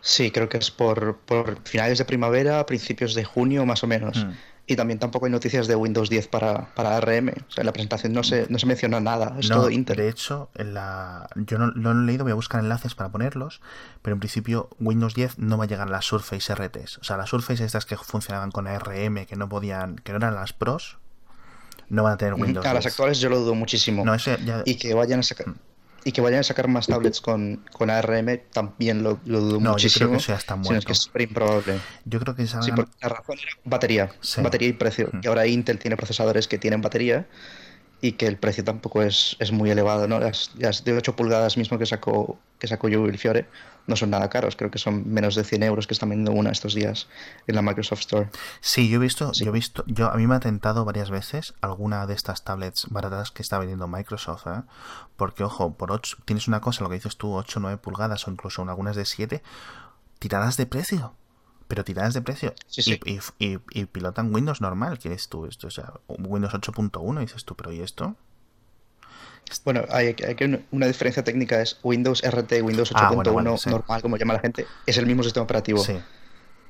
[0.00, 1.18] Sí, creo que es por,
[1.64, 4.24] finales de primavera, principios de junio más o menos.
[4.24, 4.30] Mm.
[4.70, 7.30] Y también tampoco hay noticias de Windows 10 para, para ARM.
[7.30, 9.96] O sea, en la presentación no se, no se menciona nada, es todo Intel.
[9.96, 11.26] De hecho, en la...
[11.36, 13.62] yo no lo he leído, voy a buscar enlaces para ponerlos,
[14.02, 16.98] pero en principio Windows 10 no va a llegar a las Surface RTs.
[16.98, 20.34] O sea, las Surface estas que funcionaban con ARM, que no podían, que no eran
[20.34, 20.98] las pros,
[21.88, 22.66] no van a tener Windows.
[22.66, 24.04] A las actuales yo lo dudo muchísimo.
[24.64, 25.48] Y que vayan a sacar.
[25.48, 25.56] Mm.
[26.04, 30.04] Y que vayan a sacar más tablets con, con ARM también lo, dudo no, muchísimo.
[30.04, 30.86] Yo creo que eso ya está muerto.
[30.86, 31.80] que es súper improbable.
[32.04, 34.12] Yo creo que Sí, porque la razón era batería.
[34.38, 35.10] Batería y precio.
[35.12, 35.20] Mm.
[35.22, 37.26] Y ahora Intel tiene procesadores que tienen batería
[38.00, 40.20] y que el precio tampoco es, es muy elevado, ¿no?
[40.20, 43.46] Las, de 8 pulgadas mismo que sacó, que sacó yo el Fiore
[43.88, 46.50] no son nada caros, creo que son menos de 100 euros que están vendiendo una
[46.50, 47.08] estos días
[47.46, 48.30] en la Microsoft Store.
[48.60, 51.54] Sí, yo he visto, yo he visto, yo a mí me ha tentado varias veces
[51.60, 54.62] alguna de estas tablets baratas que está vendiendo Microsoft, ¿eh?
[55.16, 58.30] porque ojo, por 8, tienes una cosa, lo que dices tú, 8 9 pulgadas o
[58.30, 59.42] incluso algunas de 7,
[60.18, 61.14] tiradas de precio
[61.68, 62.54] pero tiradas de precio
[63.38, 65.44] Y, y, pilotan Windows normal, ¿quieres tú?
[65.44, 68.16] Esto, o sea, Windows 8.1, dices tú, pero ¿y esto?
[69.64, 74.34] Bueno, hay, hay una diferencia técnica, es Windows RT, Windows 8.1 ah, normal, como llama
[74.34, 75.82] la gente, es el mismo sistema operativo.
[75.82, 75.98] Sí.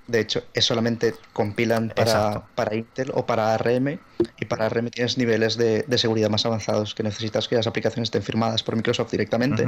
[0.06, 3.98] De hecho, es solamente compilan para, para, Intel o para ARM
[4.40, 8.22] y para ARM tienes niveles de, seguridad más avanzados que necesitas que las aplicaciones estén
[8.22, 9.66] firmadas por Microsoft directamente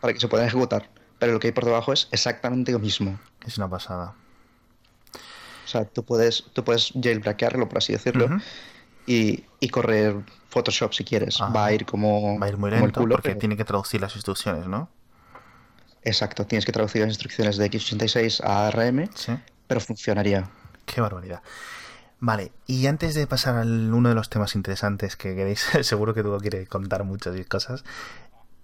[0.00, 0.90] para que se puedan ejecutar.
[1.18, 3.18] Pero lo que hay por debajo es exactamente lo mismo.
[3.46, 4.14] Es una pasada.
[5.64, 8.28] O sea, tú puedes, tú puedes jailbreakearlo, por así decirlo,
[9.06, 10.16] y, correr
[10.48, 11.38] Photoshop si quieres.
[11.40, 12.38] Va a ir como.
[12.38, 14.88] Va a ir muy lento porque tiene que traducir las instrucciones, ¿no?
[16.02, 19.10] Exacto, tienes que traducir las instrucciones de x86 a ARM,
[19.66, 20.48] pero funcionaría.
[20.86, 21.42] Qué barbaridad.
[22.20, 26.22] Vale, y antes de pasar a uno de los temas interesantes que queréis, seguro que
[26.22, 27.84] tú quieres contar muchas cosas.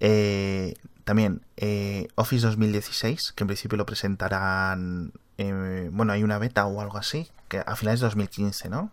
[0.01, 6.67] Eh, también eh, Office 2016, que en principio lo presentarán eh, bueno, hay una beta
[6.67, 8.91] o algo así, que a finales de 2015, ¿no?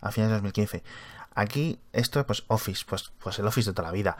[0.00, 0.82] A finales de 2015.
[1.34, 4.16] Aquí, esto, pues Office, pues, pues el Office de toda la vida.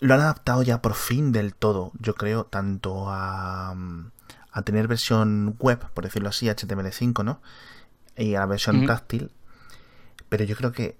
[0.00, 3.74] Lo han adaptado ya por fin del todo, yo creo, tanto a,
[4.50, 7.40] a tener versión web, por decirlo así, HTML5, ¿no?
[8.16, 9.30] Y a la versión táctil.
[10.28, 10.98] Pero yo creo que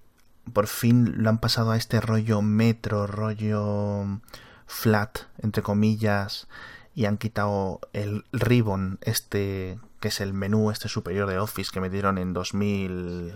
[0.52, 4.20] por fin lo han pasado a este rollo metro, rollo
[4.66, 6.48] flat, entre comillas,
[6.94, 11.80] y han quitado el ribbon este que es el menú este superior de Office que
[11.80, 13.32] me dieron en 2000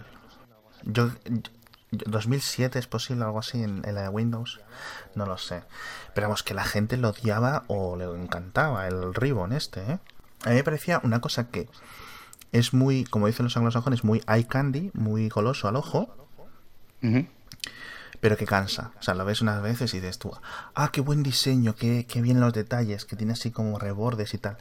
[0.87, 1.11] yo
[1.91, 4.61] 2007 es posible, algo así, en, la de Windows.
[5.15, 5.63] No lo sé.
[6.15, 9.99] Pero vamos, que la gente lo odiaba o le encantaba el ribbon este, ¿eh?
[10.45, 11.69] A mí me parecía una cosa que
[12.53, 16.15] es muy, como dicen los anglosajones, muy eye candy, muy goloso al ojo.
[18.21, 18.93] Pero que cansa.
[18.99, 20.33] O sea, lo ves unas veces y dices tú,
[20.75, 24.39] ah, qué buen diseño, qué, qué bien los detalles, que tiene así como rebordes y
[24.39, 24.59] tal.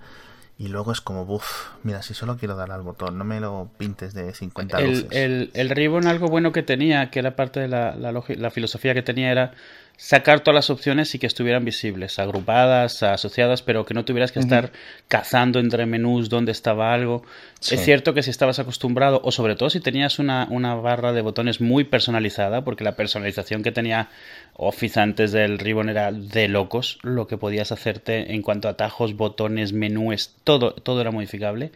[0.57, 3.69] Y luego es como, uff, mira, si solo quiero dar al botón, no me lo
[3.77, 5.07] pintes de 50 luces.
[5.11, 8.93] El, el, Ribbon, algo bueno que tenía, que era parte de la, la, la filosofía
[8.93, 9.53] que tenía, era
[9.97, 14.39] sacar todas las opciones y que estuvieran visibles, agrupadas, asociadas, pero que no tuvieras que
[14.39, 14.71] estar
[15.07, 17.23] cazando entre menús dónde estaba algo.
[17.69, 21.21] Es cierto que si estabas acostumbrado, o sobre todo si tenías una, una, barra de
[21.21, 24.09] botones muy personalizada, porque la personalización que tenía
[24.53, 29.15] Office antes del Ribbon era de locos, lo que podías hacerte en cuanto a atajos,
[29.15, 31.71] botones, menús, todo, todo era modificable.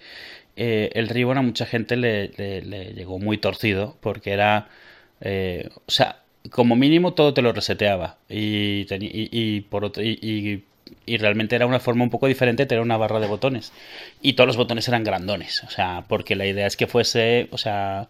[0.55, 4.67] Eh, el Ribbon a mucha gente le, le, llegó muy torcido, porque era...
[5.21, 8.17] Eh, o sea, como mínimo todo te lo reseteaba.
[8.29, 10.63] Y, y, por y,
[11.05, 13.71] y, realmente era una forma un poco diferente de tener una barra de botones.
[14.21, 17.57] Y todos los botones eran grandones o sea porque la idea es que fuese o
[17.57, 18.09] sea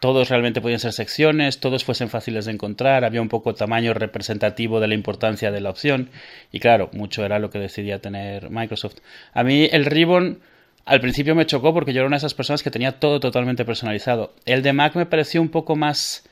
[0.00, 4.80] todos realmente podían ser secciones todos fuesen fáciles de encontrar había un poco tamaño representativo
[4.80, 6.10] de la importancia de la opción.
[6.52, 8.98] Y claro mucho era lo que decidía tener Microsoft.
[9.32, 10.40] A mí el ribbon
[10.84, 13.64] al principio me chocó porque yo era una de esas personas que tenía todo totalmente
[13.64, 14.34] personalizado.
[14.44, 16.24] El de Mac me pareció un poco más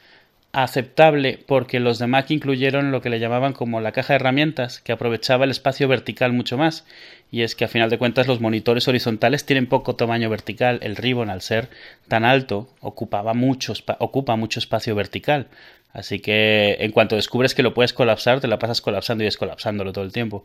[0.52, 4.80] aceptable porque los de Mac incluyeron lo que le llamaban como la caja de herramientas,
[4.80, 6.84] que aprovechaba el espacio vertical mucho más.
[7.30, 10.80] Y es que a final de cuentas los monitores horizontales tienen poco tamaño vertical.
[10.82, 11.68] El Ribbon, al ser
[12.08, 15.46] tan alto, ocupaba mucho, ocupa mucho espacio vertical.
[15.92, 19.92] Así que en cuanto descubres que lo puedes colapsar, te la pasas colapsando y descolapsándolo
[19.92, 20.44] todo el tiempo.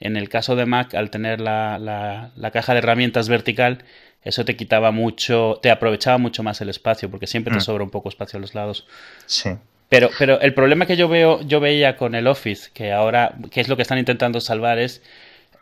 [0.00, 3.84] En el caso de Mac, al tener la, la, la caja de herramientas vertical,
[4.24, 7.62] eso te quitaba mucho, te aprovechaba mucho más el espacio, porque siempre te mm.
[7.62, 8.86] sobra un poco espacio a los lados.
[9.26, 9.50] Sí.
[9.90, 13.60] Pero, pero el problema que yo veo, yo veía con el Office, que ahora, que
[13.60, 15.02] es lo que están intentando salvar, es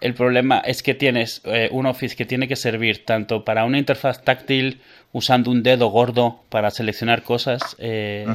[0.03, 3.79] el problema es que tienes eh, un Office que tiene que servir tanto para una
[3.79, 4.81] interfaz táctil
[5.13, 8.27] usando un dedo gordo para seleccionar cosas, eh,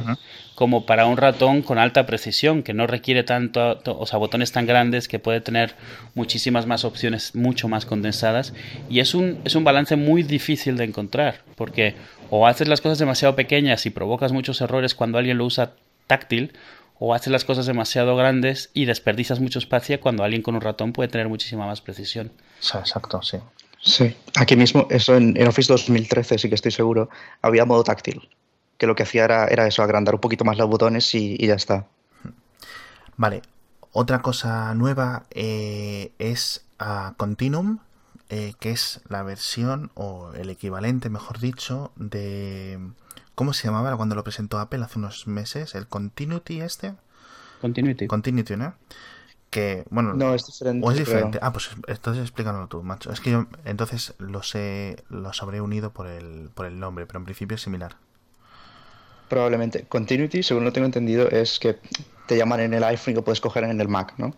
[0.54, 4.64] como para un ratón con alta precisión, que no requiere tanto, o sea, botones tan
[4.64, 5.74] grandes que puede tener
[6.14, 8.54] muchísimas más opciones, mucho más condensadas.
[8.88, 11.96] Y es un, es un balance muy difícil de encontrar, porque
[12.30, 15.72] o haces las cosas demasiado pequeñas y provocas muchos errores cuando alguien lo usa
[16.06, 16.52] táctil,
[16.98, 20.92] o haces las cosas demasiado grandes y desperdicias mucho espacio cuando alguien con un ratón
[20.92, 22.32] puede tener muchísima más precisión.
[22.60, 23.38] Exacto, sí.
[23.80, 27.08] Sí, aquí mismo, eso en, Office 2013 sí que estoy seguro,
[27.42, 28.28] había modo táctil,
[28.76, 31.54] que lo que hacía era, era eso, agrandar un poquito más los botones y, ya
[31.54, 31.86] está.
[33.16, 33.42] Vale,
[33.92, 37.78] otra cosa nueva eh, es a Continuum,
[38.30, 42.78] eh, que es la versión o el equivalente, mejor dicho, de...
[43.38, 45.76] ¿Cómo se llamaba cuando lo presentó Apple hace unos meses?
[45.76, 46.96] ¿El Continuity este?
[47.60, 48.08] Continuity.
[48.08, 48.74] Continuity, ¿no?
[49.48, 53.20] que bueno no es diferente o es diferente ah pues entonces explícanoslo tú macho es
[53.20, 57.24] que yo entonces los he los habré unido por el por el nombre pero en
[57.24, 57.96] principio es similar
[59.30, 61.78] probablemente continuity según lo tengo entendido es que
[62.26, 64.34] te llaman en el iPhone y lo puedes coger en el Mac no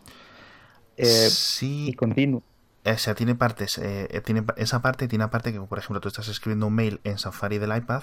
[0.96, 2.44] eh, sí y continuo
[2.82, 6.08] o sea, tiene partes, eh, eh, tiene esa parte tiene parte que, por ejemplo, tú
[6.08, 8.02] estás escribiendo un mail en Safari del iPad,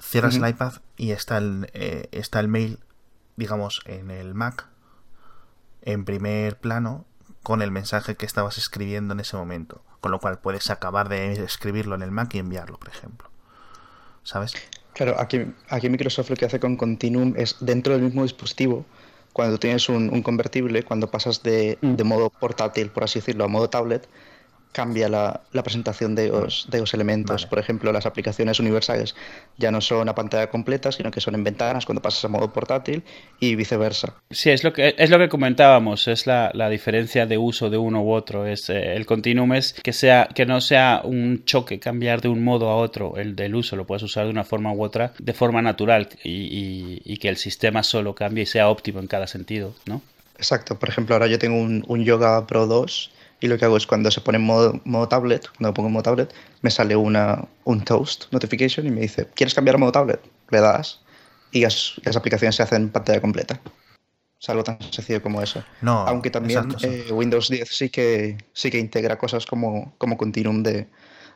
[0.00, 1.70] cierras el iPad y está el,
[2.12, 2.78] está el mail,
[3.36, 4.66] digamos, en el Mac
[5.82, 7.06] en primer plano
[7.42, 9.82] con el mensaje que estabas escribiendo en ese momento.
[10.00, 13.28] Con lo cual puedes acabar de escribirlo en el Mac y enviarlo, por ejemplo.
[14.22, 14.54] ¿Sabes?
[14.94, 18.84] Claro, aquí, aquí Microsoft lo que hace con Continuum es dentro del mismo dispositivo,
[19.32, 21.94] cuando tienes un, convertible, cuando pasas de, mm.
[21.94, 24.08] de, modo portátil, por así decirlo, a modo tablet,
[24.72, 27.46] cambia la, presentación de los, de los elementos.
[27.46, 29.14] Por ejemplo, las aplicaciones universales
[29.58, 32.52] ya no son a pantalla completa, sino que son en ventanas cuando pasas a modo
[32.52, 33.02] portátil
[33.40, 34.14] y viceversa.
[34.30, 38.02] Sí, es lo que, es lo que comentábamos, es la, diferencia de uso de uno
[38.02, 38.46] u otro.
[38.46, 42.44] Es, eh, el continuum es que, sea, que no sea un choque cambiar de un
[42.44, 45.32] modo a otro el del uso, lo puedes usar de una forma u otra de
[45.32, 49.74] forma natural y, y, que el sistema solo cambie y sea óptimo en cada sentido,
[49.86, 50.02] ¿no?
[50.36, 53.76] Exacto, por ejemplo, ahora yo tengo un, un Yoga Pro 2 y lo que hago
[53.76, 56.94] es cuando se pone en modo, modo tablet, cuando pongo en modo tablet, me sale
[56.94, 60.20] una, un toast notification y me dice, ¿quieres cambiar a modo tablet?
[60.50, 61.00] Le das
[61.52, 63.60] y las, aplicaciones se hacen en pantalla completa.
[64.40, 65.62] Es algo tan sencillo como eso.
[65.82, 70.62] No, Aunque también eh, Windows 10 sí que, sí que integra cosas como, como Continuum
[70.62, 70.86] de,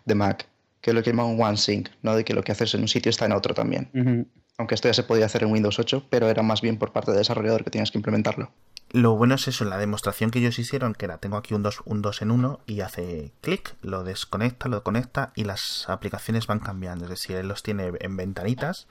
[0.04, 0.46] de Mac,
[0.80, 2.16] que es lo que llaman OneSync, ¿no?
[2.16, 4.28] de que lo que haces en un sitio está en otro también.
[4.56, 7.10] Aunque esto ya se podía hacer en Windows 8, pero era más bien por parte
[7.10, 8.50] del desarrollador que tienes que implementarlo.
[8.94, 11.82] Lo bueno es eso, la demostración que ellos hicieron, que era tengo aquí un 2
[11.84, 16.60] un dos en 1 y hace clic, lo desconecta, lo conecta y las aplicaciones van
[16.60, 17.06] cambiando.
[17.06, 18.86] Es decir, él los tiene en ventanitas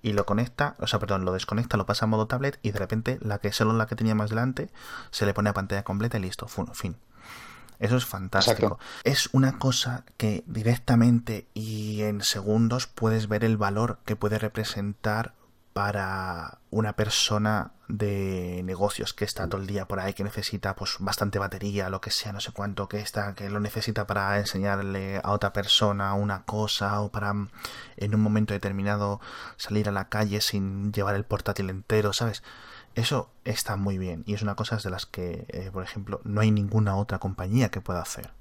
[0.00, 2.78] y lo conecta, o sea, perdón, lo desconecta, lo pasa a modo tablet y de
[2.78, 4.70] repente la que solo la que tenía más delante
[5.10, 6.96] se le pone a pantalla completa y listo, fin.
[7.80, 8.78] Eso es fantástico.
[9.02, 15.34] Es una cosa que directamente y en segundos puedes ver el valor que puede representar
[15.78, 20.96] para una persona de negocios que está todo el día por ahí, que necesita pues
[20.98, 25.20] bastante batería, lo que sea, no sé cuánto, que está, que lo necesita para enseñarle
[25.22, 27.32] a otra persona una cosa o para
[27.96, 29.20] en un momento determinado
[29.56, 32.42] salir a la calle sin llevar el portátil entero, ¿sabes?
[32.96, 36.40] Eso está muy bien y es una cosa de las que, eh, por ejemplo, no
[36.40, 38.32] hay ninguna otra compañía que pueda hacer.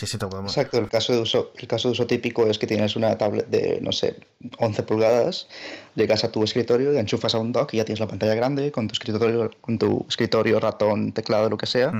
[0.00, 2.96] Sí, sí, Exacto, el caso, de uso, el caso de uso típico es que tienes
[2.96, 4.16] una tablet de, no sé,
[4.56, 5.46] 11 pulgadas,
[5.94, 8.72] llegas a tu escritorio y enchufas a un dock y ya tienes la pantalla grande
[8.72, 11.92] con tu escritorio, con tu escritorio ratón, teclado, lo que sea,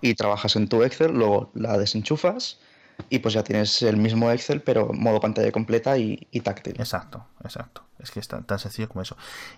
[0.00, 2.60] y trabajas en tu Excel, luego la desenchufas
[3.08, 6.76] y pues ya tienes el mismo Excel, pero modo pantalla completa y, y táctil.
[6.78, 7.82] Exacto, exacto.
[7.98, 9.16] Es que es tan, tan sencillo como eso.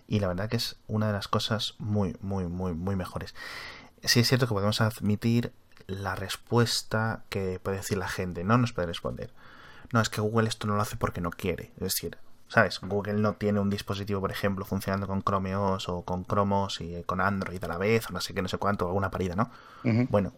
[0.08, 3.34] Y la verdad que es una de las cosas muy, muy, muy, muy mejores.
[4.02, 5.52] Sí es cierto que podemos admitir
[6.00, 8.44] la respuesta que puede decir la gente.
[8.44, 9.30] No nos puede responder.
[9.92, 11.72] No, es que Google esto no lo hace porque no quiere.
[11.76, 12.18] Es decir,
[12.52, 12.80] ¿sabes?
[12.82, 17.02] Google no tiene un dispositivo, por ejemplo, funcionando con Chrome OS o con Chromos y
[17.04, 19.50] con Android a la vez, o no sé qué, no sé cuánto, alguna parida, ¿no?
[20.10, 20.34] Bueno,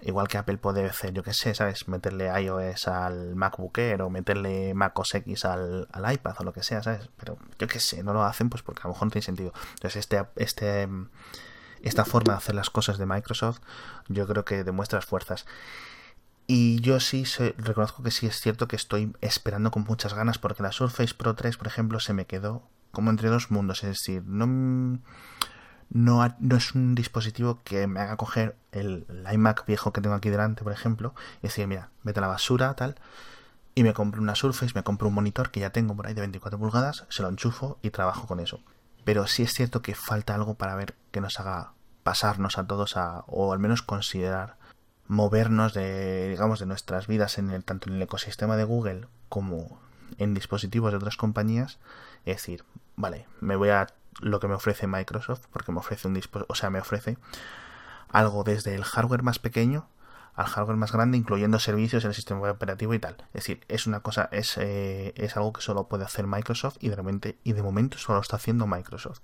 [0.00, 1.86] igual que Apple puede hacer, yo qué sé, ¿sabes?
[1.86, 6.54] Meterle iOS al MacBook Air o meterle Mac OS X al, al iPad o lo
[6.54, 7.10] que sea, ¿sabes?
[7.18, 9.52] Pero yo qué sé, no lo hacen pues porque a lo mejor no tiene sentido.
[9.74, 10.88] Entonces, este, este
[11.82, 13.60] esta forma de hacer las cosas de Microsoft
[14.08, 15.46] yo creo que demuestra fuerzas.
[16.46, 17.24] Y yo sí
[17.58, 21.34] reconozco que sí es cierto que estoy esperando con muchas ganas porque la Surface Pro
[21.34, 23.84] 3, por ejemplo, se me quedó como entre dos mundos.
[23.84, 24.46] Es decir, no,
[25.90, 30.30] no, no es un dispositivo que me haga coger el, iMac viejo que tengo aquí
[30.30, 32.96] delante, por ejemplo, y decir, mira, vete a la basura, tal,
[33.74, 36.22] y me compro una Surface, me compro un monitor que ya tengo por ahí de
[36.22, 38.60] 24 pulgadas, se lo enchufo y trabajo con eso
[39.08, 42.98] pero sí es cierto que falta algo para ver que nos haga pasarnos a todos
[42.98, 44.58] a, o al menos considerar
[45.06, 49.80] movernos de, digamos, de nuestras vidas en el, tanto en el ecosistema de Google como
[50.18, 51.78] en dispositivos de otras compañías.
[52.26, 52.66] Es decir,
[52.96, 53.86] vale, me voy a
[54.20, 57.16] lo que me ofrece Microsoft, porque me ofrece un o sea, me ofrece
[58.10, 59.88] algo desde el hardware más pequeño
[60.38, 63.16] al hardware más grande, incluyendo servicios en el sistema operativo y tal.
[63.34, 66.88] Es decir, es una cosa, es, eh, es algo que solo puede hacer Microsoft y
[66.90, 69.22] de repente, y de momento solo está haciendo Microsoft.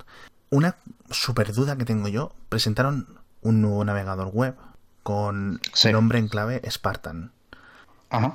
[0.51, 0.75] Una
[1.11, 4.57] super duda que tengo yo, presentaron un nuevo navegador web
[5.05, 5.61] con
[5.93, 7.31] nombre en clave Spartan.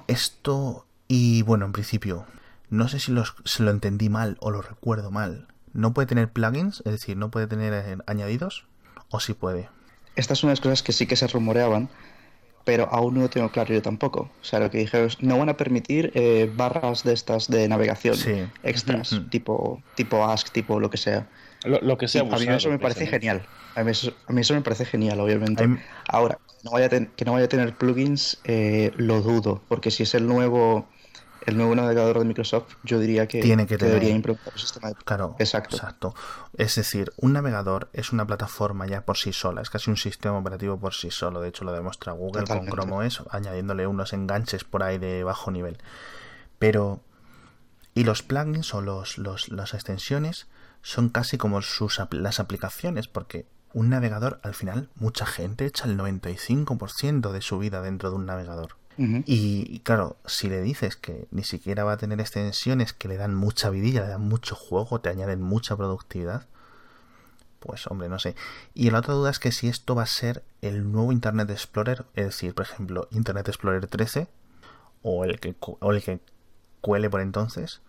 [0.07, 2.27] Esto, y bueno, en principio,
[2.69, 5.49] no sé si, los, si lo entendí mal o lo recuerdo mal.
[5.73, 6.79] ¿No puede tener plugins?
[6.85, 8.67] Es decir, ¿no puede tener eh, añadidos?
[9.09, 9.67] ¿O sí puede?
[10.15, 11.89] Estas son las cosas que sí que se rumoreaban,
[12.69, 14.29] pero aún no lo tengo claro yo tampoco.
[14.41, 17.67] O sea, lo que dije es, no van a permitir eh, barras de estas de
[17.67, 18.15] navegación
[18.61, 21.27] extras, tipo, tipo Ask, tipo lo que sea.
[21.65, 22.21] Lo, que sea.
[22.21, 23.43] a mí eso me parece genial.
[23.73, 25.67] A mí eso, a mí eso, me parece genial, obviamente.
[26.07, 30.13] Ahora, no vaya que no vaya a tener plugins, eh, lo dudo, porque si es
[30.13, 30.87] el nuevo
[31.49, 34.95] el nuevo navegador de Microsoft, yo diría que, Tiene que, debería implementar el sistema de...
[34.95, 35.75] Claro, exacto.
[35.75, 36.15] exacto.
[36.57, 40.37] Es decir, un navegador es una plataforma ya por sí sola, es casi un sistema
[40.37, 41.41] operativo por sí solo.
[41.41, 45.51] De hecho, lo demuestra Google con Chrome OS, añadiéndole unos enganches por ahí de bajo
[45.51, 45.77] nivel.
[46.57, 47.01] Pero...
[47.95, 50.47] Y los plugins o los, los, las extensiones
[50.81, 55.97] son casi como sus, las aplicaciones, porque un navegador, al final, mucha gente echa el
[55.97, 58.78] 95% de su vida dentro de un navegador.
[59.25, 63.33] Y claro, si le dices que ni siquiera va a tener extensiones que le dan
[63.33, 66.47] mucha vidilla, le dan mucho juego, te añaden mucha productividad,
[67.59, 68.35] pues hombre, no sé.
[68.73, 72.05] Y la otra duda es que si esto va a ser el nuevo Internet Explorer,
[72.15, 74.27] es decir, por ejemplo, Internet Explorer 13,
[75.01, 76.19] o el que, o el que
[76.81, 77.81] cuele por entonces,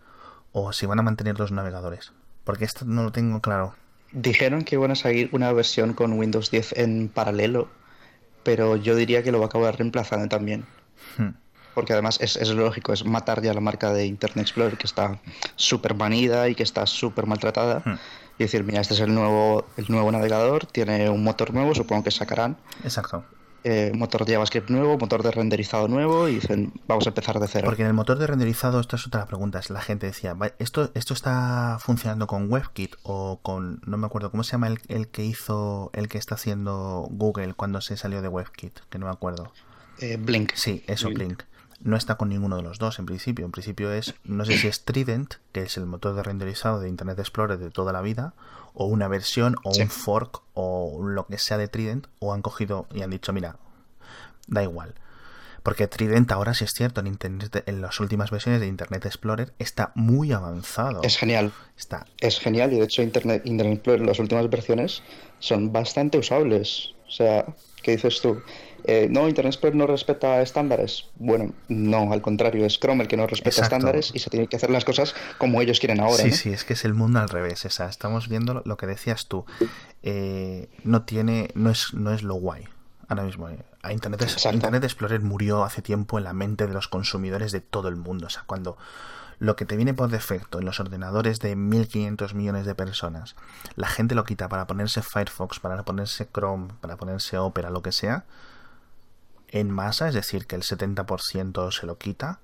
[0.53, 2.13] o si van a mantener los navegadores.
[2.43, 3.75] Porque esto no lo tengo claro.
[4.13, 7.69] Dijeron que iban a salir una versión con Windows 10 en paralelo,
[8.43, 10.65] pero yo diría que lo va a acabar reemplazando también.
[11.17, 11.29] Hmm.
[11.73, 15.19] Porque además es, es, lógico, es matar ya la marca de Internet Explorer que está
[15.55, 17.81] súper manida y que está súper maltratada.
[17.85, 17.97] Hmm.
[18.37, 22.03] Y decir, mira, este es el nuevo, el nuevo navegador, tiene un motor nuevo, supongo
[22.03, 22.57] que sacarán.
[22.83, 23.23] Exacto.
[23.63, 27.47] Eh, motor de JavaScript nuevo, motor de renderizado nuevo y dicen, vamos a empezar de
[27.47, 27.65] cero.
[27.65, 31.13] Porque en el motor de renderizado, esta es otra pregunta, la gente decía, ¿esto, esto
[31.13, 35.23] está funcionando con WebKit o con, no me acuerdo, ¿cómo se llama el, el que
[35.23, 38.79] hizo, el que está haciendo Google cuando se salió de WebKit?
[38.89, 39.53] Que no me acuerdo.
[40.01, 40.53] Eh, Blink.
[40.55, 41.43] Sí, eso, Blink.
[41.83, 43.45] No está con ninguno de los dos en principio.
[43.45, 46.89] En principio es, no sé si es Trident, que es el motor de renderizado de
[46.89, 48.33] Internet Explorer de toda la vida,
[48.73, 52.87] o una versión, o un fork, o lo que sea de Trident, o han cogido
[52.93, 53.57] y han dicho, mira,
[54.47, 54.93] da igual.
[55.63, 59.53] Porque Trident ahora sí es cierto, en, Internet, en las últimas versiones de Internet Explorer
[59.59, 61.01] está muy avanzado.
[61.03, 61.51] Es genial.
[61.77, 62.05] Está.
[62.19, 65.03] Es genial y de hecho Internet, Internet Explorer, las últimas versiones
[65.39, 66.93] son bastante usables.
[67.07, 67.45] O sea,
[67.83, 68.41] ¿qué dices tú?
[68.85, 71.09] Eh, no, Internet Explorer no respeta estándares.
[71.15, 74.55] Bueno, no, al contrario, es Chrome el que no respeta estándares y se tiene que
[74.55, 76.23] hacer las cosas como ellos quieren ahora.
[76.23, 77.65] Sí, sí, es que es el mundo al revés.
[77.65, 79.45] O sea, estamos viendo lo, que decías tú.
[80.03, 82.65] Eh, no tiene, no es, no es lo guay.
[83.07, 83.57] Ahora mismo, eh,
[83.91, 87.97] Internet, Internet Explorer murió hace tiempo en la mente de los consumidores de todo el
[87.97, 88.27] mundo.
[88.27, 88.77] O sea, cuando
[89.39, 93.35] lo que te viene por defecto en los ordenadores de 1500 millones de personas,
[93.75, 97.91] la gente lo quita para ponerse Firefox, para ponerse Chrome, para ponerse Opera, lo que
[97.91, 98.23] sea
[99.51, 102.39] en masa, es decir, que el 70% se lo quita,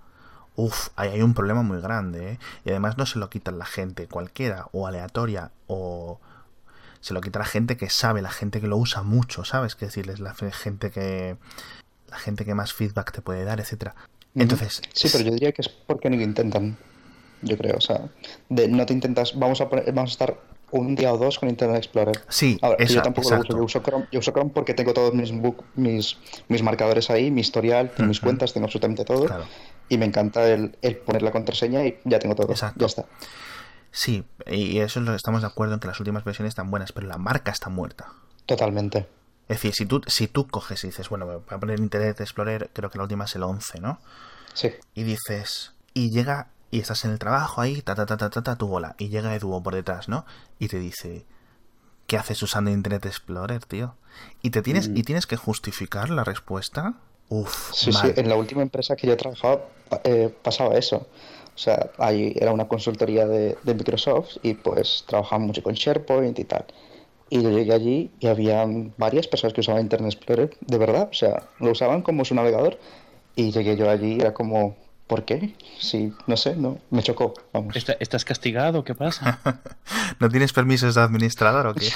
[0.55, 2.33] uff, ahí hay un problema muy grande.
[2.33, 2.39] ¿eh?
[2.65, 6.19] Y además no se lo quita la gente cualquiera o aleatoria o
[6.99, 9.75] se lo quita la gente que sabe, la gente que lo usa mucho, ¿sabes?
[9.75, 11.37] Que decirles la gente que
[12.09, 13.95] la gente que más feedback te puede dar, etcétera.
[14.35, 16.77] Entonces, sí, pero yo diría que es porque ni lo intentan.
[17.41, 18.09] Yo creo, o sea,
[18.49, 20.37] de, no te intentas, vamos a vamos a estar
[20.71, 22.21] un día o dos con Internet Explorer.
[22.27, 23.57] Sí, yo tampoco lo uso.
[23.57, 25.31] Yo uso, Chrome, yo uso Chrome porque tengo todos mis,
[25.75, 29.27] mis, mis marcadores ahí, mi historial, mis cuentas, tengo absolutamente todo.
[29.89, 30.71] Y me encanta el,
[31.05, 32.53] poner la contraseña y ya tengo todo.
[32.53, 33.05] Ya está.
[33.91, 36.69] Sí, y eso es lo que estamos de acuerdo en que las últimas versiones están
[36.69, 38.13] buenas, pero la marca está muerta.
[38.45, 39.07] Totalmente.
[39.47, 42.69] Es decir, si tú, si tú coges y dices, bueno, voy a poner Internet Explorer,
[42.73, 43.99] creo que la última es el 11, ¿no?
[44.53, 44.71] Sí.
[44.93, 48.55] Y dices, y llega y estás en el trabajo ahí, ta ta ta ta ta,
[48.55, 50.25] tu bola, y llega Eduo por detrás, ¿no?
[50.59, 51.25] Y te dice,
[52.07, 53.95] ¿qué haces usando Internet Explorer, tío?
[54.41, 54.97] Y te tienes, mm.
[54.97, 56.95] y tienes que justificar la respuesta.
[57.29, 59.69] Uf, sí, sí, en la última empresa que yo he trabajado
[60.03, 61.07] eh, pasaba eso.
[61.55, 66.37] O sea, ahí era una consultoría de, de Microsoft y pues trabajaban mucho con SharePoint
[66.39, 66.65] y tal.
[67.29, 68.65] Y yo llegué allí y había
[68.97, 72.79] varias personas que usaban Internet Explorer, de verdad, o sea, lo usaban como su navegador.
[73.35, 74.75] Y llegué yo allí y era como,
[75.07, 75.55] ¿Por qué?
[75.79, 77.33] Sí, no sé, no, me chocó.
[77.53, 77.75] Vamos.
[77.99, 78.83] ¿Estás castigado?
[78.83, 79.39] ¿Qué pasa?
[80.19, 81.87] ¿No tienes permisos de administrador o qué?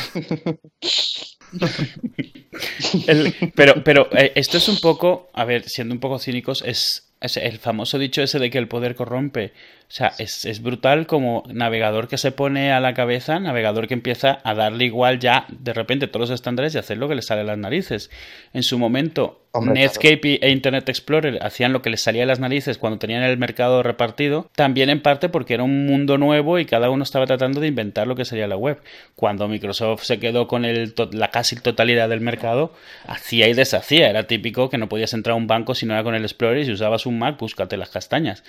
[3.56, 7.36] pero, pero eh, esto es un poco, a ver, siendo un poco cínicos, es, es,
[7.36, 9.52] el famoso dicho ese de que el poder corrompe.
[9.92, 13.94] O sea, es, es, brutal como navegador que se pone a la cabeza, navegador que
[13.94, 17.22] empieza a darle igual ya de repente todos los estándares y hacer lo que le
[17.22, 18.10] sale a las narices.
[18.54, 22.78] En su momento, Netscape e Internet Explorer hacían lo que les salía a las narices
[22.78, 26.90] cuando tenían el mercado repartido, también en parte porque era un mundo nuevo y cada
[26.90, 28.80] uno estaba tratando de inventar lo que sería la web.
[29.16, 32.74] Cuando Microsoft se quedó con el la casi totalidad del mercado,
[33.06, 34.10] hacía y deshacía.
[34.10, 36.60] Era típico que no podías entrar a un banco si no era con el Explorer
[36.60, 38.44] y si usabas un Mac, búscate las castañas.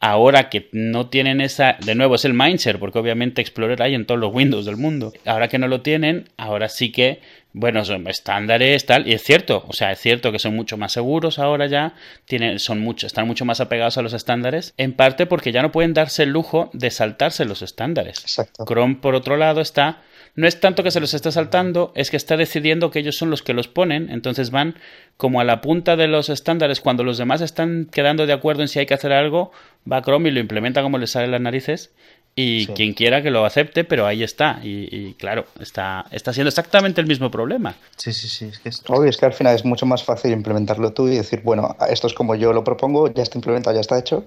[0.00, 4.06] Ahora que no tienen esa, de nuevo es el mindshare, porque obviamente Explorer hay en
[4.06, 5.12] todos los Windows del mundo.
[5.24, 7.20] Ahora que no lo tienen, ahora sí que,
[7.52, 10.92] bueno, son estándares, tal, y es cierto, o sea, es cierto que son mucho más
[10.92, 11.94] seguros ahora ya,
[12.26, 15.72] tienen, son mucho, están mucho más apegados a los estándares, en parte porque ya no
[15.72, 18.20] pueden darse el lujo de saltarse los estándares.
[18.20, 18.64] Exacto.
[18.66, 20.02] Chrome, por otro lado, está
[20.36, 23.30] no es tanto que se los esté saltando, es que está decidiendo que ellos son
[23.30, 24.74] los que los ponen, entonces van
[25.16, 28.68] como a la punta de los estándares cuando los demás están quedando de acuerdo en
[28.68, 29.52] si hay que hacer algo,
[29.90, 31.92] va Chrome y lo implementa como le sale las narices
[32.36, 34.58] y quien quiera que lo acepte, pero ahí está.
[34.62, 37.76] Y, claro, está, está siendo exactamente el mismo problema.
[37.96, 38.46] Sí, sí, sí.
[38.46, 38.82] Es que, es...
[38.88, 42.08] Obvio, es que al final es mucho más fácil implementarlo tú y decir, bueno, esto
[42.08, 44.26] es como yo lo propongo, ya está implementado, ya está hecho,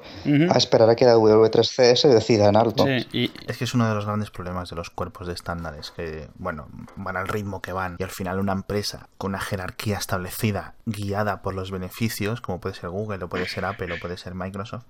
[0.49, 2.85] a esperar a que la W3CS decida en alto.
[2.87, 3.31] y...
[3.45, 6.67] Es que es uno de los grandes problemas de los cuerpos de estándares, que, bueno,
[6.95, 7.97] van al ritmo que van.
[7.99, 12.75] Y al final una empresa con una jerarquía establecida, guiada por los beneficios, como puede
[12.75, 14.85] ser Google, o puede ser Apple, o puede ser Microsoft,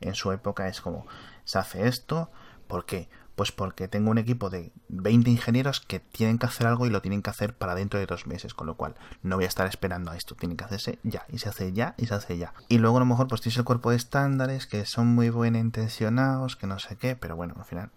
[0.00, 1.06] en su época es como,
[1.44, 2.30] se hace esto,
[2.68, 3.08] ¿Por qué?
[3.34, 7.00] Pues porque tengo un equipo de 20 ingenieros que tienen que hacer algo y lo
[7.00, 9.66] tienen que hacer para dentro de dos meses, con lo cual no voy a estar
[9.66, 12.52] esperando a esto, tiene que hacerse ya, y se hace ya, y se hace ya.
[12.68, 15.56] Y luego a lo mejor pues tienes el cuerpo de estándares que son muy bien
[15.56, 17.90] intencionados, que no sé qué, pero bueno, al final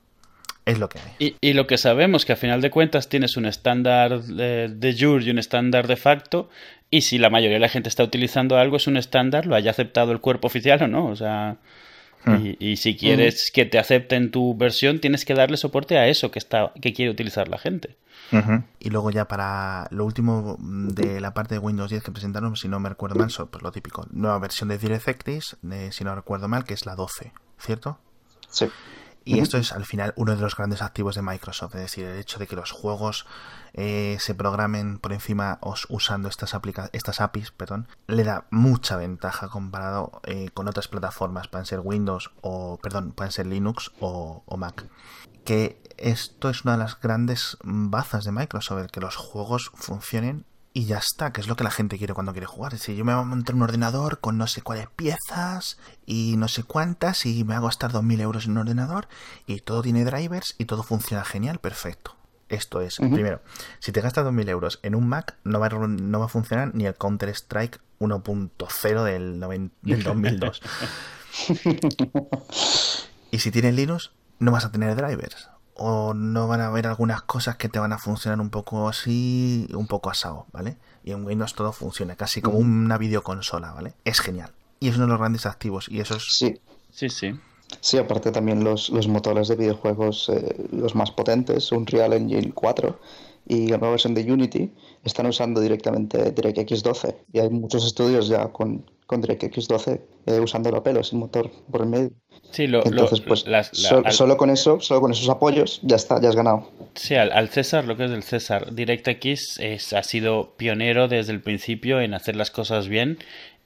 [0.66, 1.36] es lo que hay.
[1.42, 5.26] Y, lo que sabemos que a final de cuentas tienes un estándar de, de jure
[5.26, 6.50] y un estándar de facto,
[6.92, 9.72] y si la mayoría de la gente está utilizando algo es un estándar, lo haya
[9.72, 11.58] aceptado el cuerpo oficial o no, o sea...
[12.26, 12.54] Hmm.
[12.60, 16.40] Y, si quieres que te acepten tu versión, tienes que darle soporte a eso que,
[16.40, 17.98] está, que quiere utilizar la gente.
[18.80, 22.70] Y luego ya para lo último de la parte de Windows 10 que presentaron, si
[22.70, 24.08] no me recuerdo mal, pues lo típico.
[24.12, 25.58] Nueva versión de DirectX,
[25.90, 28.00] si no recuerdo mal, que es la 12, ¿cierto?
[28.50, 28.70] Sí.
[29.26, 32.20] Y esto es al final uno de los grandes activos de Microsoft, es decir, el
[32.20, 33.26] hecho de que los juegos
[33.74, 35.60] eh, se programen por encima
[35.90, 36.56] usando estas,
[36.92, 42.32] estas APIs, perdón, le da mucha ventaja comparado eh, con otras plataformas, pueden ser Windows
[42.42, 44.86] o, perdón, pueden ser Linux o, Mac.
[45.46, 50.86] Que esto es una de las grandes bazas de Microsoft, que los juegos funcionen y
[50.86, 52.74] ya está, que es lo que la gente quiere cuando quiere jugar.
[52.74, 56.36] Es decir, yo me voy a montar un ordenador con no sé cuáles piezas y
[56.38, 59.08] no sé cuántas y me hago gastar 2.000 euros en un ordenador
[59.48, 62.21] y todo tiene drivers y todo funciona genial, perfecto.
[62.52, 63.42] Esto es, primero,
[63.80, 66.76] si te gastas 2.000 euros en un Mac, no va, a, no va a funcionar
[66.76, 70.62] ni el Counter-Strike 1.0 del, del 2002.
[73.32, 77.22] y si tienes Linux, no vas a tener drivers o no van a haber algunas
[77.22, 80.78] cosas que te van a funcionar un poco así, un poco asado, ¿vale?
[81.04, 83.94] Y en Windows todo funciona, casi como una videoconsola, ¿vale?
[84.04, 84.52] Es genial.
[84.80, 85.88] Y es uno de los grandes activos.
[85.90, 86.26] Y eso es...
[86.38, 86.60] Sí.
[86.92, 87.40] Sí, sí.
[87.80, 93.00] Sí, aparte también los, los motores de videojuegos, eh, los más potentes, Unreal Engine 4
[93.48, 94.72] y la nueva versión de Unity,
[95.04, 97.26] están usando directamente DirectX 12.
[97.34, 101.50] Y hay muchos estudios ya con, con DirectX 12 eh, usando la pelo, sin motor
[101.72, 102.12] por el medio.
[102.52, 103.46] Sí, lo, Entonces, pues,
[104.10, 106.70] solo con eso, solo con esos apoyos, ya está, ya has ganado.
[106.96, 111.42] Sí, al, César, lo que es del César, DirectX es, ha sido pionero desde el
[111.42, 113.20] principio en hacer las cosas bien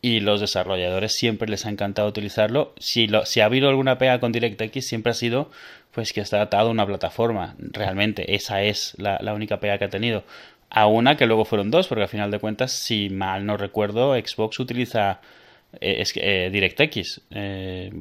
[0.06, 2.76] y los desarrolladores siempre les ha encantado utilizarlo.
[2.78, 5.50] Si, lo, si ha habido alguna pega con DirectX, siempre ha sido
[5.92, 7.56] pues que está atado a una plataforma.
[7.58, 10.24] Realmente, esa es la, la única pega que ha tenido.
[10.70, 14.14] A una que luego fueron dos, porque al final de cuentas, si mal no recuerdo,
[14.14, 15.22] Xbox utiliza
[15.82, 17.22] es que eh, DirectX.
[17.32, 17.92] Eh,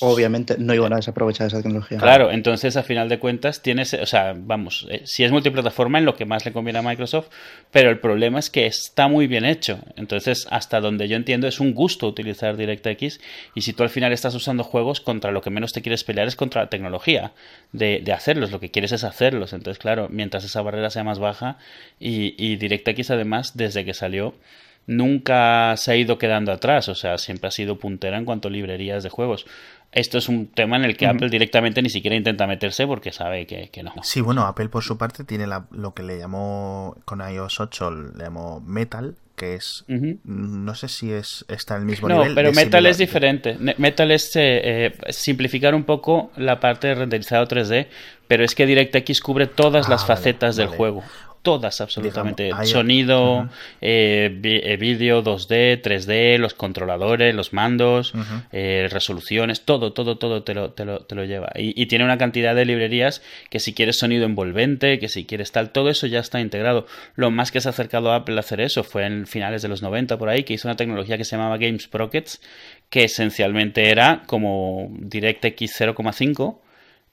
[0.00, 1.98] Obviamente no iban a desaprovechar esa tecnología.
[1.98, 6.14] Claro, entonces a final de cuentas tienes, o sea, vamos, si es multiplataforma en lo
[6.14, 7.28] que más le conviene a Microsoft,
[7.70, 9.80] pero el problema es que está muy bien hecho.
[9.96, 13.20] Entonces, hasta donde yo entiendo, es un gusto utilizar DirectX
[13.54, 16.28] y si tú al final estás usando juegos, contra lo que menos te quieres pelear
[16.28, 17.32] es contra la tecnología
[17.72, 19.52] de, hacerlos, lo que quieres es hacerlos.
[19.52, 21.58] Entonces, claro, mientras esa barrera sea más baja
[21.98, 24.34] y, y DirectX además, desde que salió,
[24.88, 28.50] nunca se ha ido quedando atrás, o sea, siempre ha sido puntera en cuanto a
[28.50, 29.46] librerías de juegos.
[29.92, 33.46] Esto es un tema en el que Apple directamente ni siquiera intenta meterse porque sabe
[33.46, 33.92] que, no.
[34.02, 38.24] Sí, bueno, Apple por su parte tiene lo que le llamó con iOS 8, le
[38.24, 42.30] llamó Metal, que es no sé si es está el mismo nivel.
[42.30, 43.56] No, pero Metal es diferente.
[43.78, 47.86] Metal es eh, eh, simplificar un poco la parte de renderizado 3D,
[48.26, 51.02] pero es que DirectX cubre todas las ah, facetas del juego
[51.42, 52.50] todas absolutamente.
[52.64, 53.48] Sonido,
[53.80, 58.12] eh, vídeo, 2D, 3D, los controladores, los mandos,
[58.52, 61.50] eh, resoluciones, todo, todo, todo te lo, te lo, te lo lleva.
[61.54, 65.70] Y, tiene una cantidad de librerías que si quieres sonido envolvente, que si quieres tal,
[65.70, 66.86] todo eso ya está integrado.
[67.14, 69.68] Lo más que se ha acercado a Apple a hacer eso fue en finales de
[69.68, 72.40] los 90 por ahí, que hizo una tecnología que se llamaba Games Sprockets,
[72.90, 76.58] que esencialmente era como DirectX 0,5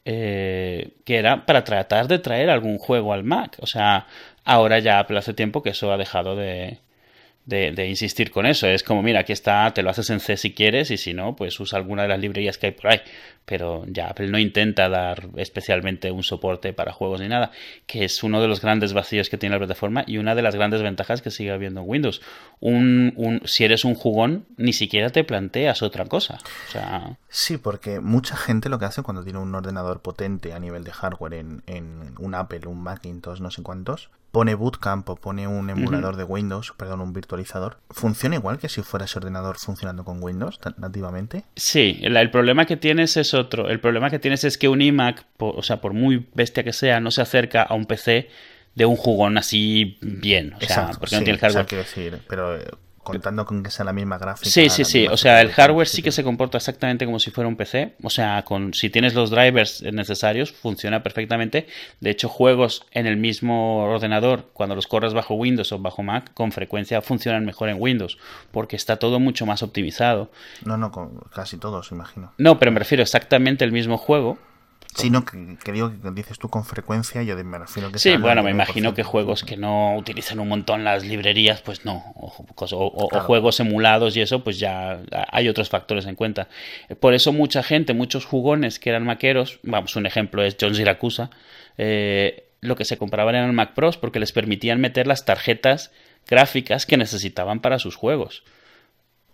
[0.05, 3.57] eh, que era para tratar de traer algún juego al Mac.
[3.59, 4.07] O sea,
[4.43, 6.79] ahora ya hace tiempo que eso ha dejado de,
[7.45, 8.67] de, insistir con eso.
[8.67, 11.35] Es como, mira, aquí está, te lo haces en C si quieres y si no,
[11.35, 13.01] pues usa alguna de las librerías que hay por ahí.
[13.45, 17.51] Pero ya Apple no intenta dar especialmente un soporte para juegos ni nada,
[17.85, 20.55] que es uno de los grandes vacíos que tiene la plataforma y una de las
[20.55, 22.21] grandes ventajas que sigue habiendo en Windows.
[22.59, 26.39] Un, un, si eres un jugón, ni siquiera te planteas otra cosa.
[26.67, 27.17] O sea...
[27.29, 30.91] Sí, porque mucha gente lo que hace cuando tiene un ordenador potente a nivel de
[30.91, 35.69] hardware en, en un Apple, un Macintosh, no sé cuántos, pone Bootcamp o pone un
[35.69, 40.21] emulador de Windows, perdón, un virtualizador, ¿funciona igual que si fuera ese ordenador funcionando con
[40.21, 41.45] Windows nativamente?
[41.55, 43.69] Sí, el, problema que tienes es otro.
[43.69, 46.99] El problema que tienes es que un iMac, o sea, por muy bestia que sea,
[46.99, 48.29] no se acerca a un PC
[48.75, 50.53] de un jugón así bien.
[50.55, 51.65] O sea, porque no tiene el hardware.
[51.67, 52.67] decir, pero eh,
[53.05, 54.49] contando con que sea la misma gráfica.
[54.49, 55.07] Sí, sí, sí.
[55.07, 57.95] O sea, el hardware sí que se comporta exactamente como si fuera un PC.
[58.03, 61.67] O sea, con si tienes los drivers necesarios, funciona perfectamente.
[62.01, 66.33] De hecho, juegos en el mismo ordenador, cuando los corres bajo Windows o bajo Mac,
[66.33, 68.17] con frecuencia funcionan mejor en Windows,
[68.51, 70.31] porque está todo mucho más optimizado.
[70.65, 70.91] No, no,
[71.33, 72.33] casi todos, imagino.
[72.37, 74.37] No, pero me refiero exactamente el mismo juego,
[74.95, 77.99] Sino que, que, digo que dices tú con frecuencia, yo me refiero que...
[77.99, 82.13] Sí, bueno, me imagino que juegos que no utilizan un montón las librerías, pues no.
[82.15, 86.47] O, juegos emulados y eso, pues ya hay otros factores en cuenta.
[87.01, 91.29] Por eso mucha gente, muchos jugones que eran maqueros, vamos, un ejemplo es John Siracusa,
[91.77, 95.91] eh, lo que se compraban eran Mac Pros porque les permitían meter las tarjetas
[96.25, 98.45] gráficas que necesitaban para sus juegos.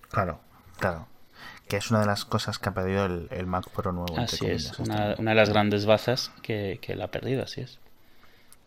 [0.09, 0.41] Claro,
[0.79, 1.07] claro
[1.71, 4.19] que es una de las cosas que ha perdido el, Mac Pro nuevo.
[4.19, 7.79] Así es, una, de las grandes bazas que, que la ha perdido, así es.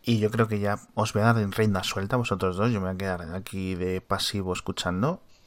[0.01, 2.71] Y yo creo que ya os voy a dar en reina suelta vosotros dos.
[2.71, 5.21] Yo me voy a quedar aquí de pasivo escuchando.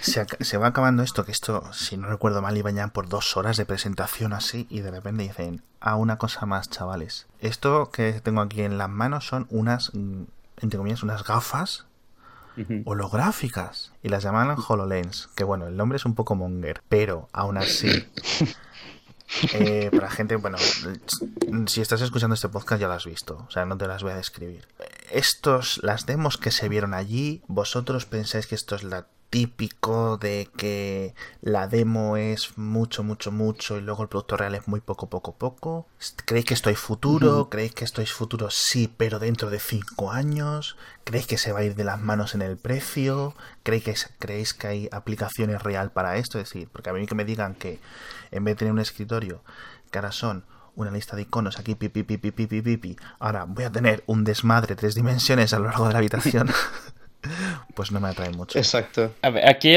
[0.00, 3.58] se, va acabando esto, que esto, si no recuerdo mal, iba ya por dos horas
[3.58, 4.66] de presentación así.
[4.70, 7.26] Y de repente dicen, a ah, una cosa más, chavales.
[7.40, 10.22] Esto que tengo aquí en las manos son unas, mm,
[10.62, 11.84] entre comillas, unas gafas
[12.84, 17.58] holográficas y las llaman HoloLens, que bueno, el nombre es un poco monger, pero aún
[17.58, 17.88] así,
[19.90, 20.58] para eh, gente, bueno,
[21.66, 24.12] si estás escuchando este podcast ya lo has visto, o sea, no te las voy
[24.12, 24.66] a describir.
[25.10, 29.06] estos, las demos que se vieron allí, vosotros pensáis que esto es la
[29.36, 34.66] típico de que la demo es mucho, mucho, mucho y luego el producto real es
[34.66, 35.86] muy poco, poco, poco.
[36.24, 37.50] ¿Creéis que esto hay futuro?
[37.50, 38.48] ¿Creéis que esto es futuro?
[38.48, 40.78] Sí, pero dentro de cinco años.
[41.04, 43.34] ¿Creéis que se va a ir de las manos en el precio?
[43.62, 46.38] ¿Creéis que, ¿Creéis que hay aplicaciones real para esto?
[46.38, 47.78] Es decir, porque a mí que me digan que
[48.30, 49.42] en vez de tener un escritorio,
[49.90, 53.70] que ahora son una lista de iconos aquí, pipi, pipi, pipi, pipi, ahora voy a
[53.70, 56.48] tener un desmadre tres dimensiones a lo largo de la habitación.
[57.74, 58.58] Pues no me atrae mucho.
[58.58, 59.14] Exacto.
[59.22, 59.74] A ver, aquí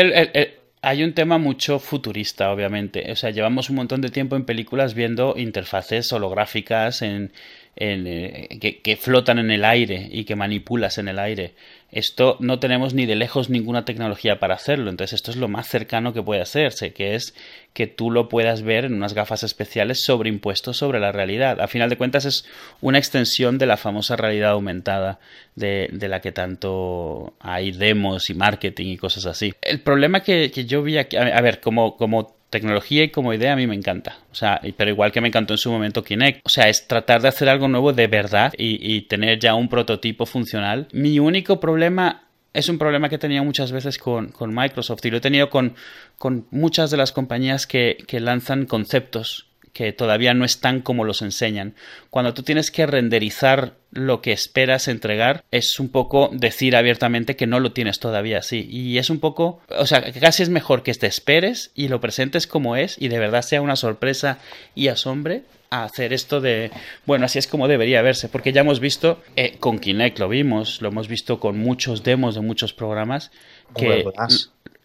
[0.81, 3.11] hay un tema mucho futurista, obviamente.
[3.11, 7.33] O sea, llevamos un montón de tiempo en películas viendo interfaces holográficas en,
[7.81, 11.53] eh, que, flotan en el aire y que manipulas en el aire.
[11.93, 15.69] Esto no tenemos ni de lejos ninguna tecnología para hacerlo, entonces esto es lo más
[15.69, 17.33] cercano que puede hacerse, que es
[17.71, 21.61] que tú lo puedas ver en unas gafas especiales sobreimpuestos sobre la realidad.
[21.61, 22.45] A final de cuentas es
[22.81, 25.19] una extensión de la famosa realidad aumentada
[25.55, 29.53] de, la que tanto hay demos y marketing y cosas así.
[29.61, 33.55] El problema que, yo vi aquí, a ver, como, como tecnología y como idea a
[33.55, 34.17] mí me encanta.
[34.31, 36.41] O sea, pero igual que me encantó en su momento Kinect.
[36.45, 40.25] O sea, es tratar de hacer algo nuevo de verdad y, tener ya un prototipo
[40.25, 40.87] funcional.
[40.91, 42.23] Mi único problema
[42.53, 45.75] es un problema que he tenido muchas veces con, Microsoft y lo he tenido con,
[46.17, 51.21] con muchas de las compañías que, que lanzan conceptos que todavía no están como los
[51.21, 51.75] enseñan.
[52.09, 57.47] Cuando tú tienes que renderizar lo que esperas entregar, es un poco decir abiertamente que
[57.47, 58.67] no lo tienes todavía así.
[58.69, 62.47] Y es un poco, o sea, casi es mejor que te esperes y lo presentes
[62.47, 64.39] como es y de verdad sea una sorpresa
[64.75, 66.71] y asombre a hacer esto de,
[67.05, 70.81] bueno, así es como debería verse, porque ya hemos visto, eh, con Kinect lo vimos,
[70.81, 73.31] lo hemos visto con muchos demos de muchos programas,
[73.75, 74.03] que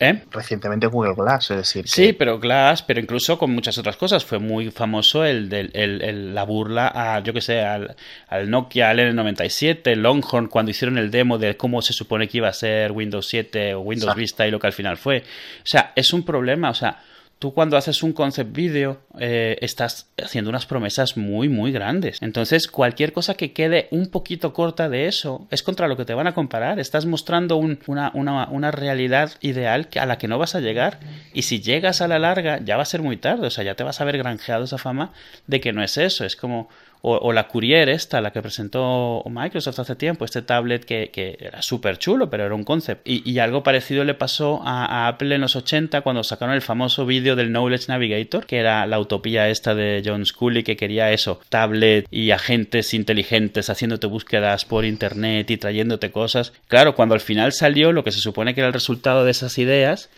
[0.01, 0.24] ¿Eh?
[0.30, 1.88] Recientemente Google Glass, es decir.
[1.88, 4.24] Sí, pero Glass, pero incluso con muchas otras cosas.
[4.24, 7.95] Fue muy famoso el, el, la burla a, yo que sé, al,
[8.28, 12.49] al Nokia, al N97, Longhorn, cuando hicieron el demo de cómo se supone que iba
[12.49, 15.18] a ser Windows 7 o Windows Vista y lo que al final fue.
[15.18, 17.01] O sea, es un problema, o sea
[17.39, 22.18] tú cuando haces un concept video eh, estás haciendo unas promesas muy muy grandes.
[22.22, 26.14] Entonces cualquier cosa que quede un poquito corta de eso es contra lo que te
[26.14, 26.78] van a comparar.
[26.78, 31.01] Estás mostrando una, una, una, realidad ideal a la que no vas a llegar
[31.32, 33.47] y si llegas a la larga ya va a ser muy tarde.
[33.47, 35.12] O sea, ya te vas a haber granjeado esa fama
[35.47, 36.24] de que no es eso.
[36.24, 36.68] Es como
[37.07, 41.98] o, la Courier esta, la que presentó Microsoft hace tiempo, este tablet que, era súper
[41.98, 43.02] chulo, pero era un concept.
[43.05, 47.36] Y, algo parecido le pasó a, Apple en los 80 cuando sacaron el famoso vídeo
[47.36, 52.07] del Knowledge Navigator, que era la utopía esta de John Scully que quería eso, tablet
[52.11, 56.55] y agentes inteligentes haciéndote búsquedas por internet y trayéndote cosas.
[56.68, 59.59] Claro, cuando al final salió lo que se supone que era el resultado de esas
[59.59, 60.09] ideas,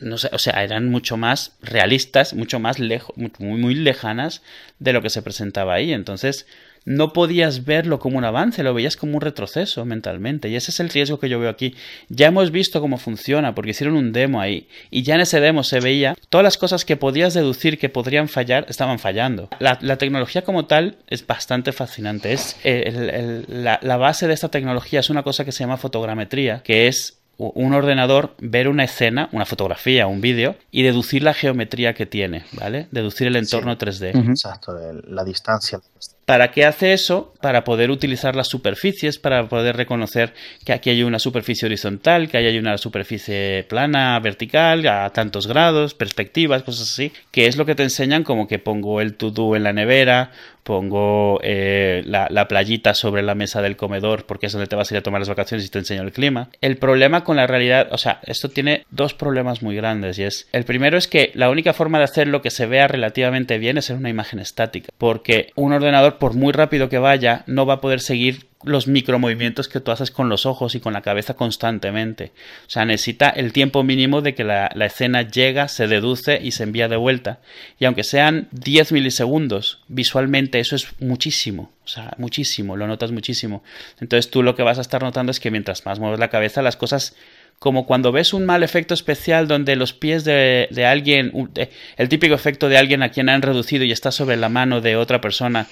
[0.00, 4.42] no o sea, eran mucho más realistas, mucho más lejos, muy, muy lejanas
[4.78, 5.92] de lo que se presentaba ahí.
[5.92, 6.46] Entonces,
[6.88, 10.48] no podías verlo como un avance, lo veías como un retroceso mentalmente.
[10.48, 11.74] Y ese es el riesgo que yo veo aquí.
[12.08, 14.68] Ya hemos visto cómo funciona, porque hicieron un demo ahí.
[14.90, 18.28] Y ya en ese demo se veía todas las cosas que podías deducir que podrían
[18.28, 19.50] fallar, estaban fallando.
[19.58, 22.32] La, tecnología como tal es bastante fascinante.
[22.32, 27.17] Es la base de esta tecnología es una cosa que se llama fotogrametría, que es
[27.38, 32.44] un ordenador ver una escena, una fotografía, un vídeo y deducir la geometría que tiene,
[32.52, 32.88] ¿vale?
[32.90, 34.28] Deducir el entorno 3D.
[34.28, 34.76] Exacto,
[35.06, 35.80] la distancia.
[36.24, 37.32] ¿Para qué hace eso?
[37.40, 40.34] Para poder utilizar las superficies, para poder reconocer
[40.64, 45.46] que aquí hay una superficie horizontal, que ahí hay una superficie plana, vertical, a tantos
[45.46, 49.56] grados, perspectivas, cosas así, que es lo que te enseñan como que pongo el to-do
[49.56, 50.32] en la nevera,
[50.68, 54.90] pongo eh, la, la, playita sobre la mesa del comedor porque es donde te vas
[54.90, 56.50] a ir a tomar las vacaciones y te enseño el clima.
[56.60, 60.46] El problema con la realidad, o sea, esto tiene dos problemas muy grandes y es,
[60.52, 63.78] el primero es que la única forma de hacer lo que se vea relativamente bien
[63.78, 67.74] es en una imagen estática, porque un ordenador por muy rápido que vaya, no va
[67.74, 71.34] a poder seguir los micromovimientos que tú haces con los ojos y con la cabeza
[71.34, 72.32] constantemente.
[72.66, 76.64] O sea, necesita el tiempo mínimo de que la, escena llega, se deduce y se
[76.64, 77.38] envía de vuelta.
[77.78, 81.72] Y aunque sean 10 milisegundos, visualmente eso es muchísimo.
[81.84, 83.62] O sea, muchísimo, lo notas muchísimo.
[84.00, 86.60] Entonces tú lo que vas a estar notando es que mientras más mueves la cabeza,
[86.60, 87.14] las cosas
[87.60, 91.50] como cuando ves un mal efecto especial donde los pies de, de alguien,
[91.96, 94.96] el típico efecto de alguien a quien han reducido y está sobre la mano de
[94.96, 95.66] otra persona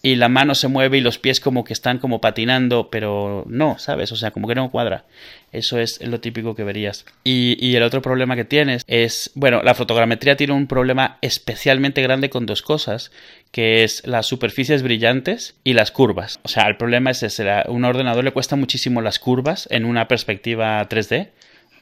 [0.00, 3.78] y la mano se mueve y los pies como que están como patinando, pero no,
[3.78, 4.12] ¿sabes?
[4.12, 5.04] O sea, como que no cuadra.
[5.50, 7.04] Eso es lo típico que verías.
[7.24, 12.02] Y, y, el otro problema que tienes es, bueno, la fotogrametría tiene un problema especialmente
[12.02, 13.10] grande con dos cosas,
[13.50, 16.38] que es las superficies brillantes y las curvas.
[16.44, 19.84] O sea, el problema es ese, a un ordenador le cuesta muchísimo las curvas en
[19.84, 21.30] una perspectiva 3D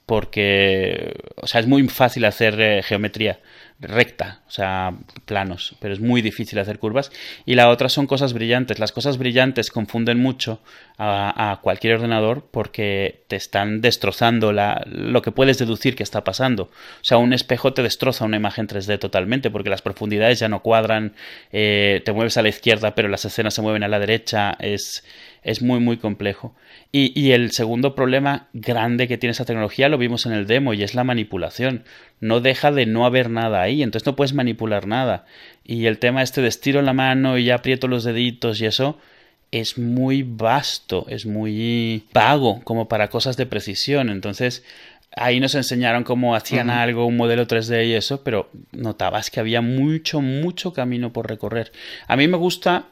[0.06, 3.40] porque, o sea, es muy fácil hacer eh, geometría
[3.78, 4.94] recta, o sea,
[5.26, 7.12] planos, pero es muy difícil hacer curvas.
[7.44, 8.78] Y la otra son cosas brillantes.
[8.78, 10.60] Las cosas brillantes confunden mucho
[10.98, 16.64] a, cualquier ordenador porque te están destrozando la, lo que puedes deducir que está pasando.
[16.64, 20.62] O sea, un espejo te destroza una imagen 3D totalmente porque las profundidades ya no
[20.62, 21.14] cuadran,
[21.52, 25.04] eh, te mueves a la izquierda pero las escenas se mueven a la derecha, es,
[25.42, 26.54] es muy muy complejo.
[26.92, 30.72] Y, y, el segundo problema grande que tiene esa tecnología lo vimos en el demo
[30.72, 31.84] y es la manipulación.
[32.20, 35.26] No deja de no haber nada ahí, entonces no puedes manipular nada.
[35.64, 38.98] Y el tema este de estiro la mano y aprieto los deditos y eso
[39.52, 44.10] es muy vasto, es muy vago como para cosas de precisión.
[44.10, 44.64] Entonces,
[45.16, 49.60] ahí nos enseñaron cómo hacían algo, un modelo 3D y eso, pero notabas que había
[49.60, 51.72] mucho, mucho camino por recorrer.
[52.06, 52.86] A mí me gusta,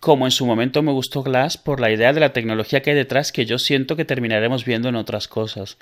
[0.00, 2.96] como en su momento me gustó Glass, por la idea de la tecnología que hay
[2.96, 5.78] detrás, que yo siento que terminaremos viendo en otras cosas.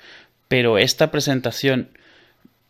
[0.47, 1.89] Pero esta presentación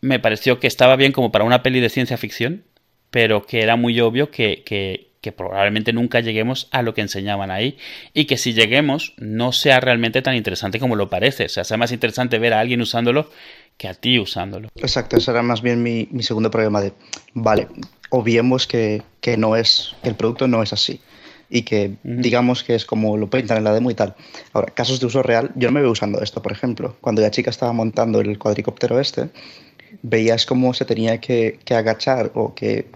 [0.02, 2.64] me pareció que estaba bien como para una peli de ciencia ficción,
[3.10, 7.50] pero que era muy obvio que, que, que probablemente nunca lleguemos a lo que enseñaban
[7.50, 7.78] ahí
[8.12, 11.46] y que si lleguemos no sea realmente tan interesante como lo parece.
[11.46, 13.30] O sea, sea más interesante ver a alguien usándolo
[13.78, 14.68] que a ti usándolo.
[14.74, 16.92] Exacto, ese era más bien mi, segundo problema de,
[17.32, 17.68] vale,
[18.10, 21.00] obviemos que, que, no es, que el producto no es así
[21.48, 24.16] y que digamos que es como lo pintan en la demo y tal.
[24.54, 26.96] Ahora, casos de uso real, yo no me veo usando esto, por ejemplo.
[27.02, 29.28] Cuando la chica estaba montando el cuadricóptero este,
[30.02, 32.86] veías cómo se tenía que, que agachar o que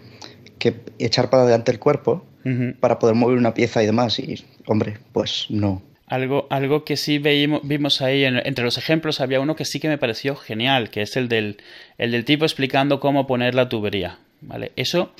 [0.58, 2.24] que echar para adelante el cuerpo
[2.78, 4.20] para poder mover una pieza y demás.
[4.20, 5.82] Y, hombre, pues no.
[6.06, 9.88] Algo, algo que sí veímos, vimos ahí, entre los ejemplos había uno que sí que
[9.88, 11.56] me pareció genial, que es el del,
[11.98, 14.20] el del tipo explicando cómo poner la tubería.
[14.42, 14.70] ¿Vale?
[14.76, 15.12] Eso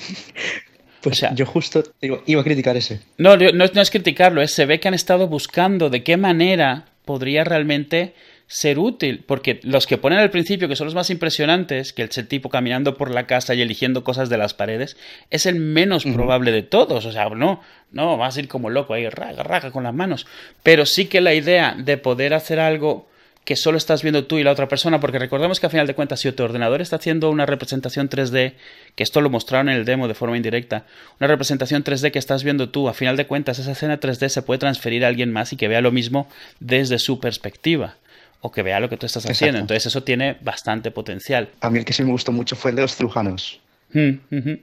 [1.01, 3.01] pues yo justo iba a criticar ese.
[3.17, 6.85] No, no, no es criticarlo, es se ve que han estado buscando de qué manera
[7.03, 8.13] podría realmente
[8.47, 12.09] ser útil, porque los que ponen al principio, que son los más impresionantes, que el
[12.09, 14.95] tipo caminando por la casa y eligiendo cosas de las paredes,
[15.29, 17.05] es el menos probable de todos.
[17.05, 20.27] O sea, no, no, vas a ir como loco ahí, raga, raga con las manos.
[20.63, 23.07] Pero sí que la idea de poder hacer algo
[23.43, 25.93] que solo estás viendo tú y la otra persona, porque recordemos que a final de
[25.93, 28.55] cuentas, si tu ordenador está haciendo una representación 3D,
[28.95, 30.85] que esto lo mostraron en el demo de forma indirecta,
[31.19, 34.41] una representación 3D que estás viendo tú, a final de cuentas, esa escena 3D se
[34.41, 36.27] puede transferir a alguien más y que vea lo mismo
[36.59, 37.95] desde su perspectiva
[38.41, 39.59] o que vea lo que tú estás haciendo.
[39.59, 41.49] Entonces eso tiene bastante potencial.
[41.61, 43.61] A mí el que sí me gustó mucho fue el de los cirujanos.
[43.93, 44.11] Mm,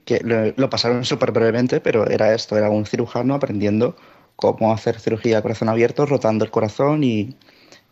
[0.04, 0.20] que
[0.56, 3.96] lo, pasaron súper brevemente, pero era esto, era un cirujano aprendiendo
[4.36, 7.34] cómo hacer cirugía a corazón abierto, rotando el corazón y,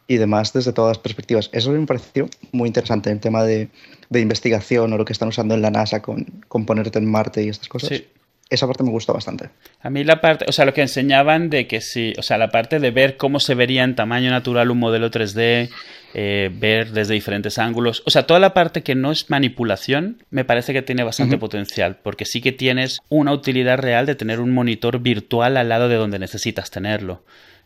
[0.07, 1.49] y demás desde todas las perspectivas.
[1.53, 3.71] Eso me pareció muy interesante, el tema de,
[4.11, 7.43] de investigación o lo que están usando en la NASA con, con ponerte en Marte
[7.43, 7.89] y estas cosas.
[7.89, 8.07] Sí
[8.53, 9.51] esa parte me gustó bastante.
[9.81, 12.51] A mí la parte, o sea, lo que enseñaban de que sí, o sea, la
[12.51, 15.71] parte de ver cómo se vería en tamaño natural un modelo 3D,
[16.15, 20.45] eh, ver desde diferentes ángulos, o sea, toda la parte que no es manipulación, me
[20.45, 24.53] parece que tiene bastante potencial, porque sí que tienes una utilidad real de tener un
[24.53, 27.25] monitor virtual al lado de donde necesitas tenerlo.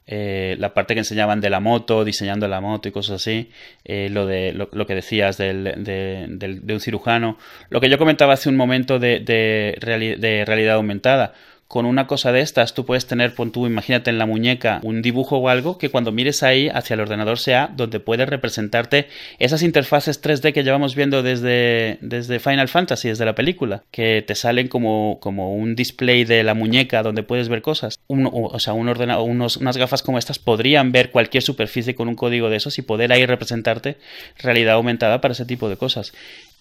[0.08, 3.50] Eh, la parte que enseñaban de la moto, diseñando la moto y cosas así,
[3.84, 7.38] eh, lo de lo, que decías del, de, un cirujano,
[7.70, 11.34] lo que yo comentaba hace un momento de, de realidad aumentada
[11.68, 15.02] con una cosa de estas tú puedes tener, pon tú, imagínate en la muñeca un
[15.02, 19.08] dibujo o algo que cuando mires ahí hacia el ordenador sea donde puedes representarte
[19.38, 24.34] esas interfaces 3D que llevamos viendo desde, desde Final Fantasy, desde la película, que te
[24.34, 27.98] salen como, como un display de la muñeca donde puedes ver cosas.
[28.08, 32.14] o sea, un ordenador, unos, unas gafas como estas podrían ver cualquier superficie con un
[32.14, 33.98] código de esos y poder ahí representarte
[34.38, 36.12] realidad aumentada para ese tipo de cosas.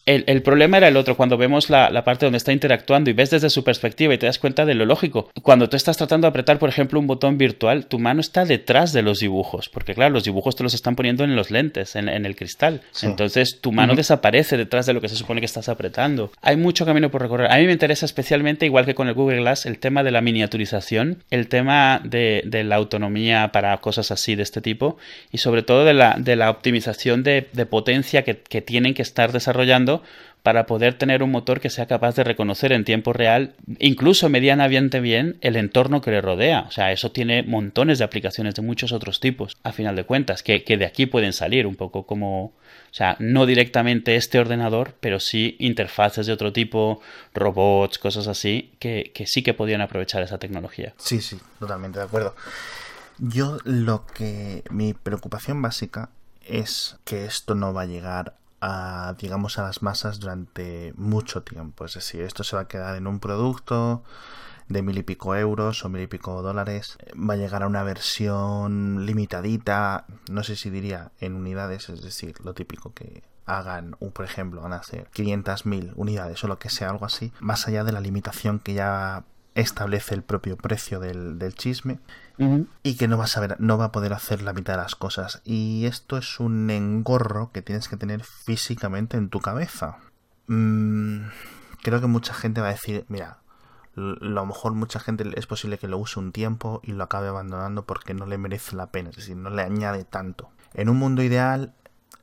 [0.05, 3.49] El, problema era el otro, cuando vemos la, parte donde está interactuando y ves desde
[3.49, 5.31] su perspectiva y te das cuenta de lo lógico.
[5.41, 8.93] Cuando tú estás tratando de apretar, por ejemplo, un botón virtual, tu mano está detrás
[8.93, 12.07] de los dibujos, porque claro, los dibujos te los están poniendo en los lentes, en,
[12.07, 12.81] el cristal.
[13.01, 16.31] Entonces tu mano desaparece detrás de lo que se supone que estás apretando.
[16.43, 17.51] Hay mucho camino por recorrer.
[17.51, 20.21] A mí me interesa especialmente, igual que con el Google Glass, el tema de la
[20.21, 24.97] miniaturización, el tema de, la autonomía para cosas así de este tipo
[25.31, 29.94] y sobre todo de la, de la optimización de, potencia que tienen que estar desarrollando
[30.45, 34.99] para poder tener un motor que sea capaz de reconocer en tiempo real, incluso medianamente
[34.99, 36.65] bien, el entorno que le rodea.
[36.67, 40.43] O sea, eso tiene montones de aplicaciones de muchos otros tipos, a final de cuentas,
[40.43, 42.53] que, de aquí pueden salir un poco como, o
[42.91, 47.01] sea, no directamente este ordenador, pero sí interfaces de otro tipo,
[47.33, 50.93] robots, cosas así, que, que sí que podían aprovechar esa tecnología.
[50.97, 52.35] Sí, sí, totalmente de acuerdo.
[53.17, 56.09] Yo lo que mi preocupación básica
[56.45, 58.35] es que esto no va a llegar
[58.65, 61.85] a, digamos, a las masas durante mucho tiempo.
[61.85, 64.03] Es decir, esto se va a quedar en un producto
[64.67, 66.97] de mil y pico euros o mil y pico dólares.
[67.13, 72.33] Va a llegar a una versión limitadita, no sé si diría en unidades, es decir,
[72.43, 76.89] lo típico que hagan, por ejemplo, van a hacer 500.000 unidades o lo que sea,
[76.89, 79.25] algo así, más allá de la limitación que ya
[79.55, 81.99] establece el propio precio del, chisme
[82.83, 84.95] y que no va a saber, no va a poder hacer la mitad de las
[84.95, 85.41] cosas.
[85.45, 89.97] Y esto es un engorro que tienes que tener físicamente en tu cabeza.
[90.47, 91.27] Mm,
[91.81, 93.39] creo que mucha gente va a decir, mira,
[93.95, 97.29] a lo mejor mucha gente es posible que lo use un tiempo y lo acabe
[97.29, 100.49] abandonando porque no le merece la pena, es decir, no le añade tanto.
[100.73, 101.73] En un mundo ideal,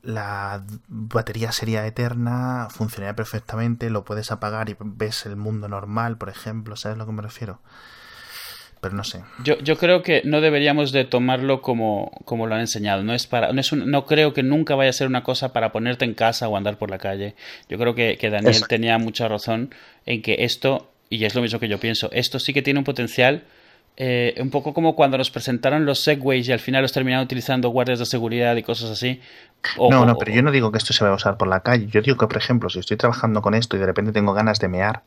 [0.03, 6.29] la batería sería eterna, funcionaría perfectamente, lo puedes apagar y ves el mundo normal, por
[6.29, 7.61] ejemplo, ¿sabes a lo que me refiero?
[8.81, 9.21] Pero no sé.
[9.45, 13.01] Yo, yo creo que no deberíamos de tomarlo como, como lo han enseñado.
[13.01, 15.71] No es para, no es no creo que nunca vaya a ser una cosa para
[15.71, 17.35] ponerte en casa o andar por la calle.
[17.69, 19.73] Yo creo que, que Daniel tenía mucha razón
[20.05, 22.83] en que esto, y es lo mismo que yo pienso, esto sí que tiene un
[22.83, 23.45] potencial
[23.95, 27.69] eh, un poco como cuando nos presentaron los Segways y al final los terminaron utilizando
[27.69, 29.21] guardias de seguridad y cosas así.
[29.77, 31.87] no, no, pero yo no digo que esto se vaya a usar por la calle.
[31.87, 34.59] Yo digo que, por ejemplo, si estoy trabajando con esto y de repente tengo ganas
[34.59, 35.03] de mear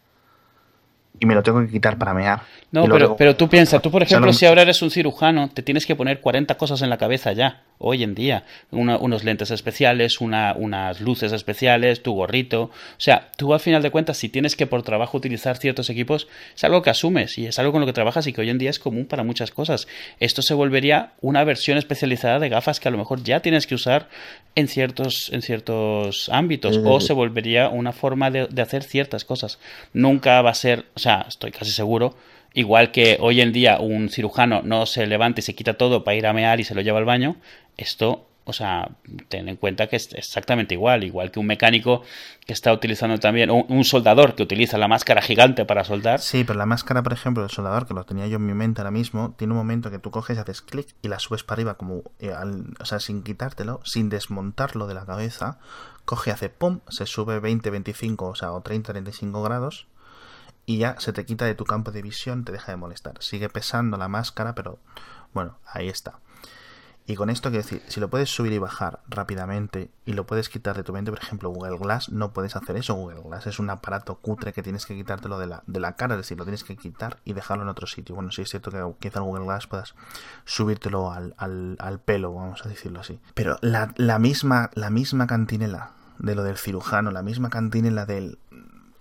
[1.18, 2.42] y me lo tengo que quitar para mear.
[2.70, 5.86] No, pero, pero tú piensas, tú por ejemplo, si ahora eres un cirujano, te tienes
[5.86, 8.44] que poner 40 cosas en la cabeza ya hoy en día.
[8.70, 12.64] unos lentes especiales, una, unas luces especiales, tu gorrito.
[12.64, 16.28] O sea, tú al final de cuentas, si tienes que por trabajo utilizar ciertos equipos,
[16.54, 18.58] es algo que asumes y es algo con lo que trabajas y que hoy en
[18.58, 19.86] día es común para muchas cosas.
[20.20, 23.74] Esto se volvería una versión especializada de gafas que a lo mejor ya tienes que
[23.74, 24.08] usar
[24.54, 29.58] en ciertos, en ciertos ámbitos o se volvería una forma de, de hacer ciertas cosas.
[29.92, 32.16] Nunca va a ser, o sea, estoy casi seguro
[32.56, 36.16] Igual que hoy en día un cirujano no se levanta y se quita todo para
[36.16, 37.36] ir a mear y se lo lleva al baño,
[37.76, 38.90] esto, o sea,
[39.28, 42.02] ten en cuenta que es exactamente igual, igual que un mecánico
[42.46, 46.20] que está utilizando también, un, soldador que utiliza la máscara gigante para soldar.
[46.20, 48.80] Sí, pero la máscara, por ejemplo, del soldador, que lo tenía yo en mi mente
[48.80, 51.74] ahora mismo, tiene un momento que tú coges, haces clic y la subes para arriba,
[51.74, 52.32] como, eh,
[52.78, 55.58] o sea, sin quitártelo, sin desmontarlo de la cabeza,
[56.04, 59.88] coge, hace pum, se sube 20, 25, o sea, o 30, 35 grados
[60.66, 63.14] y ya se te quita de tu campo de visión, te deja de molestar.
[63.20, 64.78] Sigue pesando la máscara, pero
[65.32, 66.18] bueno, ahí está.
[67.08, 70.48] Y con esto quiero decir, si lo puedes subir y bajar rápidamente y lo puedes
[70.48, 72.94] quitar de tu mente, por ejemplo, Google Glass, no puedes hacer eso.
[72.94, 76.14] Google Glass es un aparato cutre que tienes que quitártelo de la, de la cara,
[76.14, 78.16] es decir, lo tienes que quitar y dejarlo en otro sitio.
[78.16, 79.94] Bueno, sí es cierto que quizá Google Glass puedas
[80.44, 83.20] subírtelo al, al, al pelo, vamos a decirlo así.
[83.34, 88.38] Pero la, la, misma, la misma cantinela de lo del cirujano, la misma cantinela del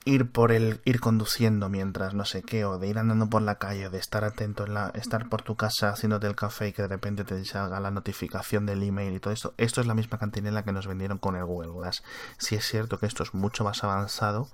[0.05, 3.55] ir por el ir conduciendo mientras no sé qué o de ir andando por la
[3.55, 6.83] calle de estar atento en la estar por tu casa haciéndote el café y que
[6.83, 9.55] de repente te salga la notificación del email y todo esto.
[9.57, 12.03] Esto es la misma cantinela que nos vendieron con el Google Glass.
[12.37, 14.47] Si es cierto que esto es mucho más avanzado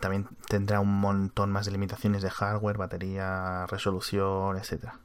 [0.00, 4.98] también tendrá un montón más de limitaciones de hardware batería resolución etcétera.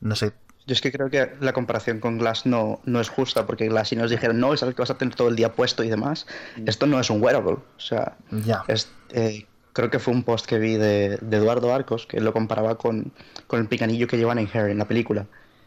[0.00, 0.34] No sé
[0.66, 3.88] yo es que creo que la comparación con Glass no, no es justa, porque Glass
[3.88, 5.90] si nos dijeron, no, es algo que vas a tener todo el día puesto y
[5.90, 6.68] demás, mm.
[6.68, 7.52] esto no es un wearable.
[7.52, 8.64] O sea, ya.
[9.10, 13.12] Eh, creo que fue un post que vi de, Eduardo Arcos, que lo comparaba con,
[13.46, 15.26] con, el picanillo que llevan en Harry en la película.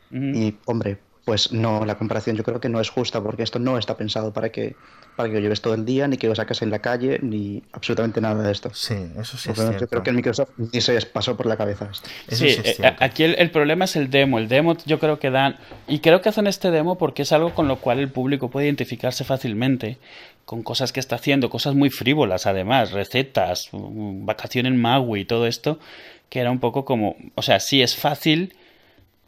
[0.10, 3.78] Y, hombre, pues no, la comparación yo creo que no es justa porque esto no
[3.78, 4.78] está pensado para que,
[5.18, 7.64] para que lo lleves todo el día, ni que lo saques en la calle, ni
[7.74, 8.72] absolutamente nada de esto.
[8.72, 9.80] Sí, eso sí es cierto.
[9.80, 12.08] Yo creo que el Microsoft ni se pasó por la cabeza esto.
[12.30, 14.38] sí, eh, aquí el, problema es el demo.
[14.38, 15.58] El demo yo creo que dan,
[15.88, 18.68] y creo que hacen este demo porque es algo con lo cual el público puede
[18.68, 19.98] identificarse fácilmente
[20.46, 25.48] con cosas que está haciendo, cosas muy frívolas además, recetas, vacaciones en Maui y todo
[25.48, 25.80] esto,
[26.30, 28.54] que era un poco como, o sea, sí es fácil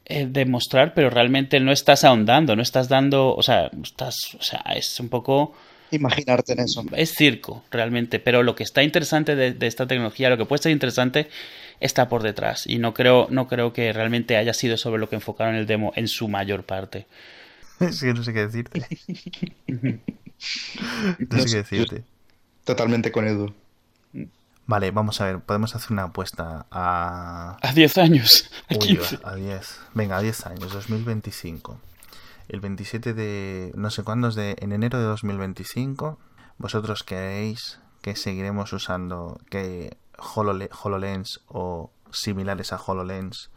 [0.05, 4.61] eh, demostrar, pero realmente no estás ahondando, no estás dando, o sea, estás, o sea,
[4.75, 5.53] es un poco...
[5.91, 6.85] Imaginarte en eso.
[6.95, 10.71] Es circo, realmente, pero lo que está interesante de, esta tecnología, lo que puede ser
[10.71, 11.29] interesante,
[11.79, 12.67] está por detrás.
[12.67, 15.91] Y no creo, no creo que realmente haya sido sobre lo que enfocaron el demo
[15.95, 17.07] en su mayor parte.
[17.79, 18.79] Es que no sé qué decirte.
[21.19, 22.03] no sé qué decirte.
[22.65, 23.53] Totalmente con Edu.
[24.65, 27.57] Vale, vamos a ver, podemos hacer una apuesta a...
[27.61, 28.51] A 10 años.
[28.69, 29.79] A, a 10.
[29.95, 31.79] Venga, a 10 años, 2025.
[32.49, 33.71] El 27 de...
[33.75, 34.55] no sé cuándo es de...
[34.59, 36.19] En enero de 2025,
[36.57, 43.51] vosotros creéis que seguiremos usando que HoloLens o similares a HoloLens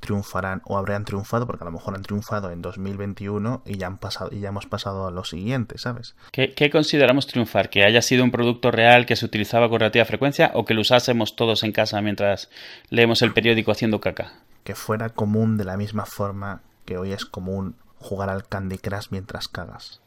[0.00, 3.98] triunfarán o habrán triunfado, porque a lo mejor han triunfado en 2021 y ya han
[3.98, 6.14] pasado y ya hemos pasado a lo siguiente, ¿sabes?
[6.30, 7.70] ¿Qué, consideramos triunfar?
[7.70, 10.82] ¿Que haya sido un producto real que se utilizaba con relativa frecuencia o que lo
[10.82, 12.50] usásemos todos en casa mientras
[12.90, 14.34] leemos el periódico haciendo caca?
[14.64, 19.06] Que fuera común de la misma forma que hoy es común jugar al Candy Crush
[19.10, 20.00] mientras cagas.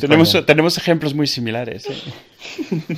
[0.00, 1.86] tenemos, tenemos, ejemplos muy similares.
[1.88, 2.94] ¿eh?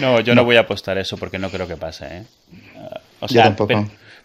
[0.00, 0.44] no, yo no.
[0.44, 2.06] voy a apostar eso porque no creo que pase.
[2.06, 2.24] ¿eh?
[3.20, 3.56] O sea,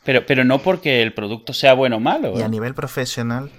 [0.04, 2.38] Pero, pero, no porque el producto sea bueno o malo.
[2.38, 3.52] Y a nivel profesional,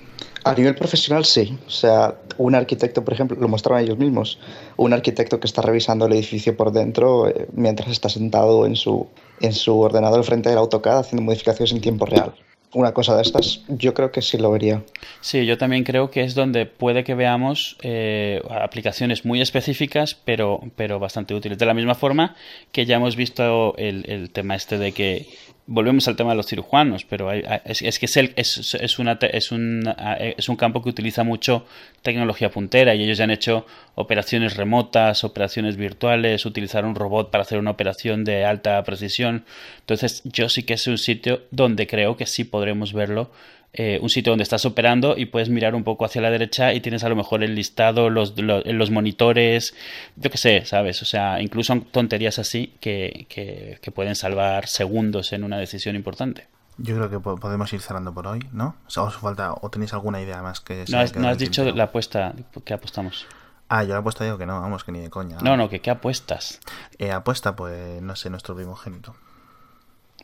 [0.45, 1.57] A nivel profesional, sí.
[1.67, 4.39] O sea, un arquitecto, por ejemplo, lo mostraron ellos mismos,
[4.77, 9.07] un arquitecto que está revisando el edificio por dentro eh, mientras está sentado en su,
[9.41, 12.35] en su ordenador frente al AutoCAD haciendo modificaciones en tiempo real
[12.73, 14.83] una cosa de estas, yo creo que sí lo vería.
[15.21, 20.61] Sí, yo también creo que es donde puede que veamos eh, aplicaciones muy específicas, pero,
[20.77, 21.59] pero bastante útiles.
[21.59, 22.37] De la misma forma
[22.73, 25.27] que ya hemos visto el, el tema este de que
[25.71, 29.95] volvemos al tema de los cirujanos, pero es, que es, es, es, una, es, un,
[30.18, 31.64] es un campo que utiliza mucho
[32.03, 37.43] tecnología puntera y ellos ya han hecho operaciones remotas, operaciones virtuales, utilizar un robot para
[37.43, 39.45] hacer una operación de alta precisión.
[39.79, 43.31] Entonces yo sí que es un sitio donde creo que sí podremos verlo
[43.73, 46.81] eh, un sitio donde estás operando y puedes mirar un poco hacia la derecha y
[46.81, 49.75] tienes a lo mejor el listado, los, los, monitores,
[50.16, 51.01] yo qué sé, ¿sabes?
[51.03, 56.49] O sea, incluso tonterías así que, que, pueden salvar segundos en una decisión importante.
[56.79, 58.75] Yo creo que podemos ir cerrando por hoy, ¿no?
[58.97, 60.85] O, os falta, o tenéis alguna idea más que...
[60.89, 63.27] No has, no has dicho la apuesta que apostamos.
[63.68, 65.37] Ah, yo la apuesta digo que no, vamos, que ni de coña.
[65.43, 66.59] No, no, que ¿qué apuestas?
[66.99, 69.14] Eh, apuesta, pues, no sé, nuestro primogénito.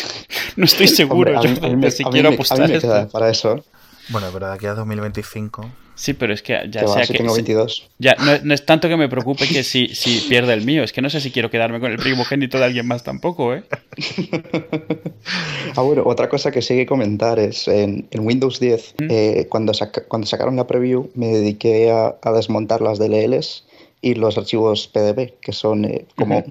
[0.57, 3.65] no estoy seguro yo si quiero apostar para eso.
[4.09, 5.71] Bueno, pero de aquí a 2025.
[6.01, 7.19] Sí, pero es que ya sea que.
[7.19, 7.91] Tengo 22.
[7.99, 11.03] Ya, no, es tanto que me preocupe que si, si pierde el mío, es que
[11.03, 13.65] no sé si quiero quedarme con el primogénito de alguien más tampoco, ¿eh?
[15.77, 19.07] ah, bueno, otra cosa que sí que comentar es en, Windows 10, ¿Mm?
[19.11, 19.75] eh, cuando,
[20.09, 23.67] cuando sacaron la preview, me dediqué a, desmontar las DLLs
[24.01, 26.43] y los archivos PDB, que son eh, como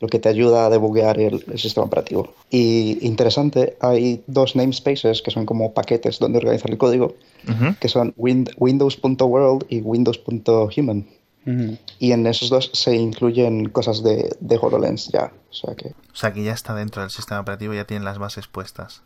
[0.00, 2.34] lo que te ayuda a debuguear el, sistema operativo.
[2.50, 7.14] Y interesante, hay dos namespaces que son como paquetes donde organizar el código,
[7.80, 11.06] que son windows.world y windows.human.
[11.98, 15.32] Y en esos dos se incluyen cosas de, de HoloLens ya.
[15.50, 15.88] O sea, que...
[15.88, 19.02] o sea que ya está dentro del sistema operativo, ya tienen las bases puestas.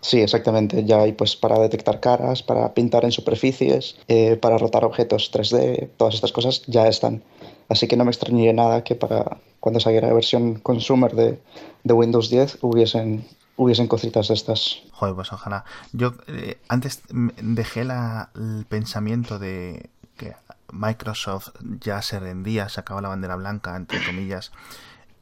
[0.00, 0.84] Sí, exactamente.
[0.84, 5.88] Ya hay pues para detectar caras, para pintar en superficies, eh, para rotar objetos 3D,
[5.96, 7.22] todas estas cosas ya están.
[7.68, 11.40] Así que no me extrañaría nada que para cuando saliera la versión consumer de,
[11.84, 14.82] Windows 10 hubiesen, hubiesen cositas de estas.
[14.92, 15.64] Joder, pues ojalá.
[15.92, 20.34] Yo eh, antes dejé la, el pensamiento de que
[20.70, 21.50] Microsoft
[21.80, 24.52] ya se rendía, sacaba la bandera blanca, entre comillas,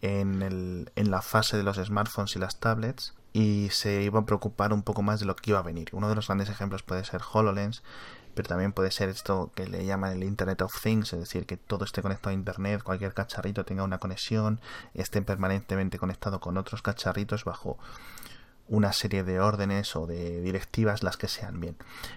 [0.02, 4.26] en, el, en la fase de los smartphones y las tablets y se iba a
[4.26, 5.88] preocupar un poco más de lo que iba a venir.
[5.92, 7.82] Uno de los grandes ejemplos puede ser HoloLens,
[8.34, 11.56] pero también puede ser esto que le llaman el Internet of Things, es decir, que
[11.56, 14.60] todo esté conectado a Internet, cualquier cacharrito tenga una conexión,
[14.94, 17.78] esté permanentemente conectado con otros cacharritos bajo
[18.68, 21.76] una serie de órdenes o de directivas, las que sean bien.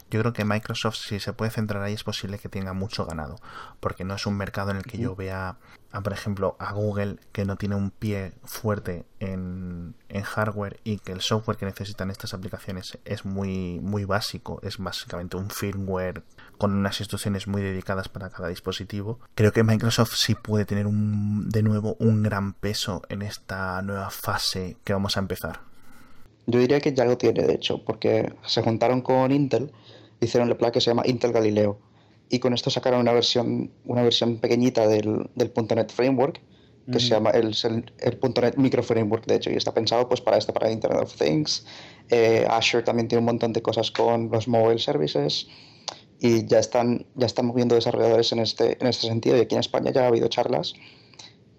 [0.09, 3.35] Yo creo que Microsoft, si se puede centrar ahí, es posible que tenga mucho ganado,
[3.79, 5.57] porque no es un mercado en el que yo vea,
[6.03, 11.11] por ejemplo, a Google que no tiene un pie fuerte en, en, hardware y que
[11.11, 16.23] el software que necesitan estas aplicaciones es muy, muy básico, es básicamente un firmware
[16.57, 19.19] con unas instrucciones muy dedicadas para cada dispositivo.
[19.35, 24.09] Creo que Microsoft sí puede tener un, de nuevo un gran peso en esta nueva
[24.11, 25.67] fase que vamos a empezar.
[26.47, 29.71] Yo diría que ya lo tiene, de hecho, porque se juntaron con Intel,
[30.21, 31.77] hicieron la placa que se llama Intel Galileo.
[32.29, 36.41] Y con esto sacaron una versión, una versión pequeñita del, del .NET Framework,
[36.89, 37.53] que se llama el,
[37.99, 41.13] el, .NET Micro Framework, de hecho, y está pensado pues para esto, para Internet of
[41.17, 41.65] Things.
[42.09, 45.47] Eh, Azure también tiene un montón de cosas con los mobile services
[46.21, 49.35] y ya están, ya están moviendo desarrolladores en este, en este sentido.
[49.35, 50.75] Y aquí en España ya ha habido charlas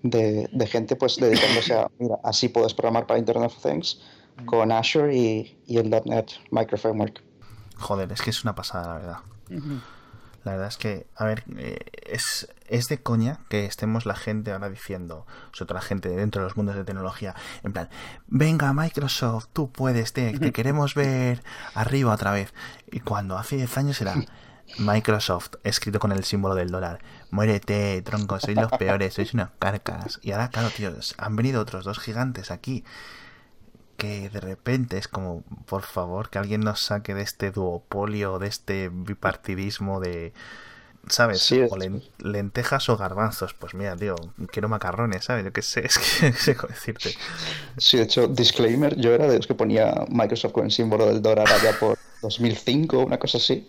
[0.03, 4.01] de, de gente pues dedicándose a, mira, así puedes programar para Internet of Things
[4.47, 7.23] con Azure y, y el .NET Microframework.
[7.77, 9.19] Joder, es que es una pasada, la verdad.
[10.45, 14.53] La verdad es que, a ver, eh, es, es de coña que estemos la gente
[14.53, 17.89] ahora diciendo, sobre todo la gente dentro de los mundos de tecnología, en plan,
[18.29, 21.43] venga Microsoft, tú puedes, te, te queremos ver
[21.75, 22.55] arriba otra vez.
[22.91, 24.15] Y cuando hace 10 años era
[24.79, 30.19] Microsoft, escrito con el símbolo del dólar, muérete, tronco, sois los peores, sois unas carcas.
[30.23, 32.85] Y ahora, claro, tíos, han venido otros dos gigantes aquí
[33.99, 38.47] que de repente es como, por favor, que alguien nos saque de este duopolio, de
[38.47, 40.33] este bipartidismo de,
[41.09, 41.51] ¿sabes?
[41.53, 41.77] o
[42.19, 43.55] lentejas o garbanzos.
[43.55, 44.15] Pues mira, tío,
[44.53, 45.45] quiero macarrones, ¿sabes?
[45.45, 47.11] Yo qué sé, es que sé cómo decirte.
[47.77, 51.21] Sí, de hecho, disclaimer, yo era de los que ponía Microsoft con el símbolo del
[51.21, 53.67] dólar allá por 2005, una cosa así.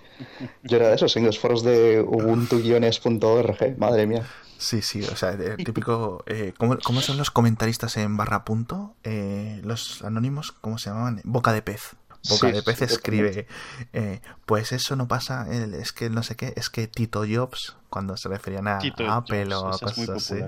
[0.62, 4.28] Yo era de esos en los foros de ubuntu-org, madre mía.
[4.60, 6.22] Sí, sí, o sea, el típico...
[6.28, 8.94] Eh, ¿cómo, son los comentaristas en barra punto?
[9.06, 11.22] Eh, los anónimos, ¿cómo se llamaban?
[11.24, 11.96] Boca de pez.
[12.28, 13.48] Boca de pez escribe,
[13.94, 18.18] eh, pues eso no pasa, es que no sé qué, es que Tito Jobs, cuando
[18.18, 20.44] se referían a, Apple o cosas así,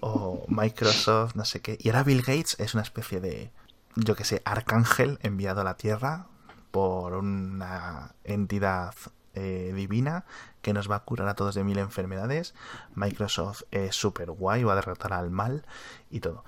[0.00, 3.50] o Microsoft, no sé qué, y ahora Bill Gates es una especie de,
[3.96, 6.28] yo qué sé, arcángel enviado a la Tierra
[6.70, 8.94] por una entidad
[9.34, 10.24] eh, divina
[10.62, 12.54] que nos va a curar a todos de mil enfermedades.
[12.94, 15.66] Microsoft es súper guay, va a derrotar al mal
[16.10, 16.44] y todo.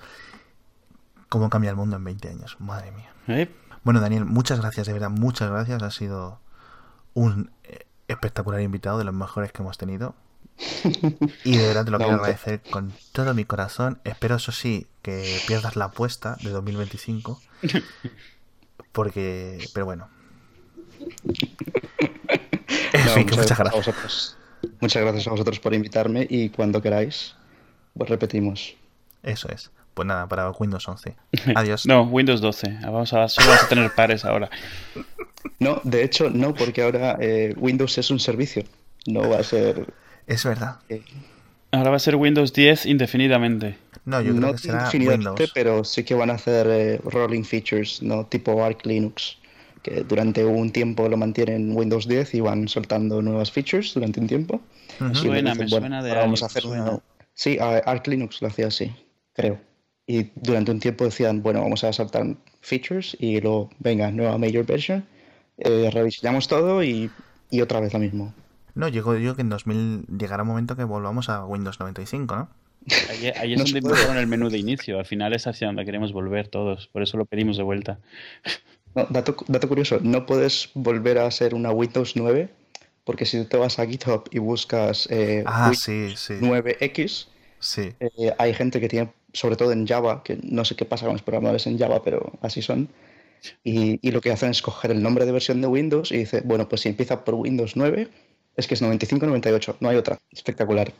[1.28, 2.56] ¿Cómo cambia el mundo en 20 años?
[2.60, 3.12] Madre mía.
[3.26, 3.52] ¿Eh?
[3.82, 5.82] Bueno, Daniel, muchas gracias, de verdad, muchas gracias.
[5.82, 6.40] Ha sido
[7.12, 10.14] un eh, espectacular invitado, de los mejores que hemos tenido.
[11.44, 14.00] Y de verdad te lo quiero agradecer con todo mi corazón.
[14.04, 17.40] Espero, eso sí, que pierdas la apuesta de 2025.
[18.92, 20.08] Porque, pero bueno.
[23.16, 23.60] Muchas, gracias.
[23.60, 24.36] A vosotros.
[24.80, 27.34] Muchas gracias a vosotros por invitarme y cuando queráis,
[27.96, 28.74] pues repetimos.
[29.22, 29.70] Eso es.
[29.94, 31.14] Pues nada, para Windows 11.
[31.54, 31.86] Adiós.
[31.86, 32.78] no, Windows 12.
[32.82, 34.50] Vamos a, solo vamos a tener pares ahora.
[35.60, 38.64] No, de hecho, no, porque ahora eh, Windows es un servicio.
[39.06, 39.92] No va a ser.
[40.26, 40.78] Es verdad.
[41.70, 43.76] Ahora va a ser Windows 10 indefinidamente.
[44.04, 45.50] No, yo creo que será Windows.
[45.54, 48.26] pero sí que van a hacer eh, rolling features, ¿no?
[48.26, 49.38] Tipo Arc Linux.
[49.84, 54.26] Que durante un tiempo lo mantienen Windows 10 y van soltando nuevas features durante un
[54.26, 54.60] tiempo.
[55.12, 56.98] Suena, me suena de Vamos a hacer una...
[57.34, 58.90] Sí, Arc Linux lo hacía así,
[59.34, 59.60] creo.
[60.06, 64.64] Y durante un tiempo decían, bueno, vamos a saltar features y luego, venga, nueva major
[64.64, 65.04] version,
[65.58, 67.10] eh, rediseñamos todo y,
[67.50, 68.34] y, otra vez lo mismo.
[68.74, 72.48] No, llegó yo que en 2000 llegará un momento que volvamos a Windows 95, ¿no?
[73.10, 74.98] Ahí, ahí es donde pusieron el menú de inicio.
[74.98, 76.88] Al final es hacia donde queremos volver todos.
[76.88, 77.98] Por eso lo pedimos de vuelta.
[78.94, 82.48] Dato, dato curioso, no puedes volver a ser una Windows 9
[83.04, 86.34] porque si te vas a GitHub y buscas eh, ah, sí, sí.
[86.34, 87.26] 9X,
[87.58, 87.92] sí.
[88.00, 91.14] Eh, hay gente que tiene sobre todo en Java, que no sé qué pasa con
[91.14, 92.88] los programadores en Java, pero así son.
[93.62, 96.66] Y, lo que hacen es coger el nombre de versión de Windows y dice, bueno,
[96.68, 98.08] pues si empieza por Windows 9,
[98.56, 100.18] es que es 95-98, no hay otra.
[100.30, 100.94] Espectacular.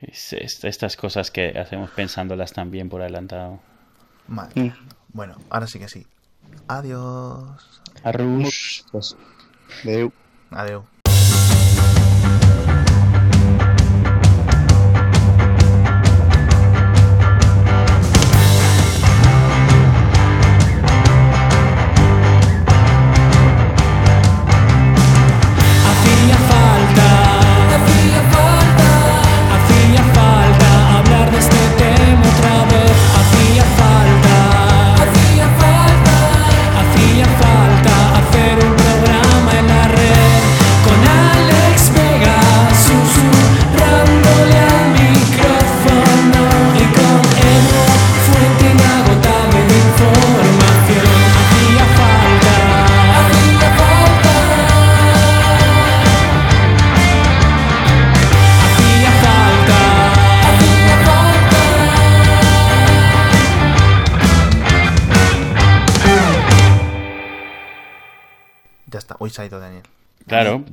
[0.00, 3.58] estas cosas que hacemos pensándolas también por adelantado.
[4.28, 4.52] Vale.
[4.54, 4.72] Mm.
[5.08, 6.06] Bueno, ahora sí que sí.
[6.68, 7.80] Adiós.
[8.04, 8.84] Arrush.
[9.82, 10.12] Adiós.
[10.50, 10.93] Adiós.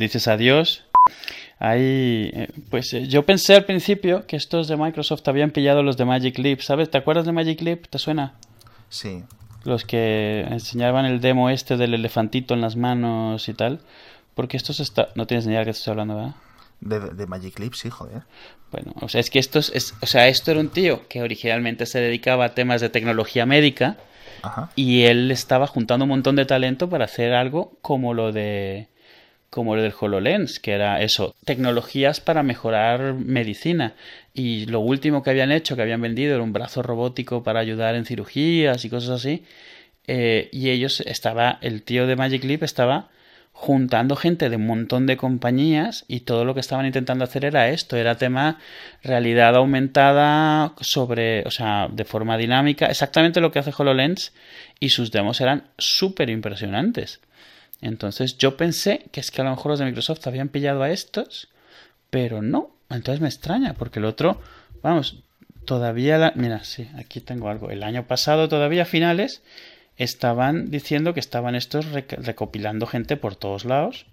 [0.02, 0.84] Dices adiós.
[1.60, 5.96] Ahí, eh, pues eh, yo pensé al principio que estos de Microsoft habían pillado los
[5.96, 6.90] de Magic Leap, ¿sabes?
[6.90, 7.86] ¿Te acuerdas de Magic Leap?
[7.88, 8.34] ¿Te suena?
[8.90, 9.24] Sí.
[9.64, 13.80] Los que enseñaban el demo este del elefantito en las manos y tal.
[14.34, 15.10] Porque estos está...
[15.16, 16.36] no tienes ni idea de qué estoy hablando, ¿verdad?
[16.80, 18.24] De, Magic Leap, sí, joder.
[18.72, 21.86] Bueno, o sea, es que estos es, o sea, esto era un tío que originalmente
[21.86, 23.98] se dedicaba a temas de tecnología médica
[24.76, 28.88] y él estaba juntando un montón de talento para hacer algo como lo de
[29.52, 33.96] como lo del HoloLens, que era eso, tecnologías para mejorar medicina.
[34.34, 37.96] Y lo último que habían hecho, que habían vendido, era un brazo robótico para ayudar
[37.96, 39.44] en cirugías y cosas así.
[40.08, 43.10] Eh, y ellos estaba, el tío de Magic Leap estaba
[43.52, 47.70] juntando gente de un montón de compañías y todo lo que estaban intentando hacer era
[47.70, 48.58] esto, era tema
[49.04, 54.34] realidad aumentada sobre, o sea, de forma dinámica, exactamente lo que hace HoloLens
[54.80, 57.20] y sus demos eran súper impresionantes.
[57.82, 60.92] Entonces yo pensé que es que a lo mejor los de Microsoft habían pillado a
[60.92, 61.50] estos,
[62.10, 64.40] pero no, entonces me extraña porque el otro,
[64.84, 65.24] vamos,
[65.66, 69.42] todavía la, mira, sí, aquí tengo algo, el año pasado todavía a finales
[69.98, 74.06] estaban diciendo que estaban estos recopilando gente por todos lados.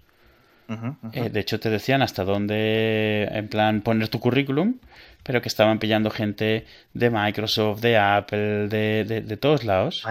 [1.13, 4.75] Eh, de hecho, te decían hasta dónde, en plan, poner tu currículum,
[5.23, 10.05] pero que estaban pillando gente de Microsoft, de Apple, de, de, todos lados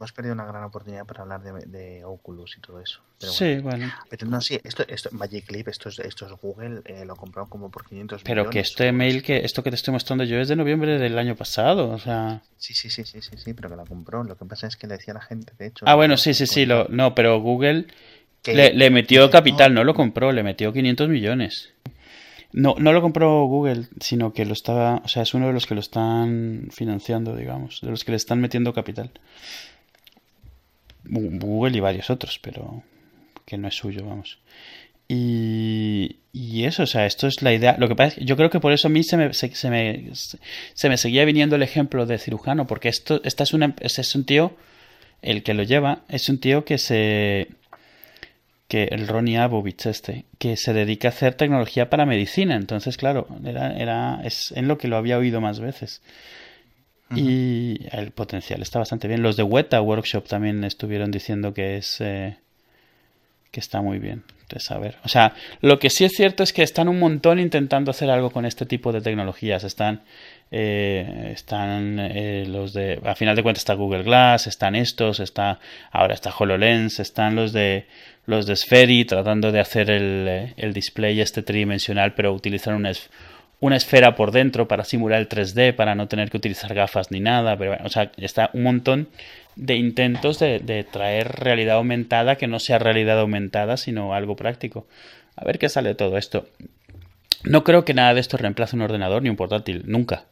[0.00, 3.00] hemos perdido una gran oportunidad para hablar de, Oculus y todo eso.
[3.18, 3.92] sí, bueno.
[4.08, 7.50] Pero no, sí, esto, esto Magic Leap, esto es, esto es Google, eh, lo compraron
[7.50, 10.48] como por 500 Pero que este mail, que esto que te estoy mostrando yo es
[10.48, 12.40] de noviembre del año pasado, o sea...
[12.56, 14.24] Sí, sí, sí, sí, sí, sí, pero que la compró.
[14.24, 15.84] Lo que pasa es que le decía a la gente, de hecho...
[15.86, 17.86] Ah, bueno, sí, sí, sí, lo, no, pero Google
[18.46, 21.74] le, le, metió capital, no lo compró, le metió 500 millones.
[22.52, 25.66] No, no lo compró Google, sino que lo estaba, o sea, es uno de los
[25.66, 29.10] que lo están financiando, digamos, de los que le están metiendo capital.
[31.04, 32.82] Google y varios otros, pero
[33.44, 34.38] que no es suyo, vamos.
[35.08, 37.74] Y, y, eso, o sea, esto es la idea.
[37.78, 39.70] Lo que pasa es que yo creo que por eso a mí se me, se,
[39.70, 44.14] me, se me seguía viniendo el ejemplo de cirujano, porque esto esta es, una, es
[44.14, 44.54] un tío,
[45.20, 47.48] el que lo lleva, es un tío que se.
[48.68, 52.54] que el Ronnie Abovich este, que se dedica a hacer tecnología para medicina.
[52.54, 56.02] Entonces, claro, era, era, es en lo que lo había oído más veces.
[57.14, 59.22] Y el potencial está bastante bien.
[59.22, 62.00] Los de Weta Workshop también estuvieron diciendo que es.
[62.00, 62.36] Eh,
[63.50, 64.96] que está muy bien de saber.
[65.04, 68.30] O sea, lo que sí es cierto es que están un montón intentando hacer algo
[68.30, 69.64] con este tipo de tecnologías.
[69.64, 70.02] Están,
[70.50, 75.60] eh, están eh, los de, a final de cuentas está Google Glass, están estos, está,
[75.90, 77.86] ahora está HoloLens, están los de,
[78.26, 82.92] los de Spheri tratando de hacer el, eh, el display este tridimensional, pero utilizar una,
[83.60, 87.20] una esfera por dentro para simular el 3D, para no tener que utilizar gafas ni
[87.20, 87.56] nada.
[87.56, 89.08] Pero bueno, o sea, está un montón
[89.54, 94.86] de intentos de, traer realidad aumentada que no sea realidad aumentada, sino algo práctico.
[95.36, 96.48] A ver qué sale de todo esto.
[97.44, 100.24] No creo que nada de esto reemplace un ordenador ni un portátil, nunca.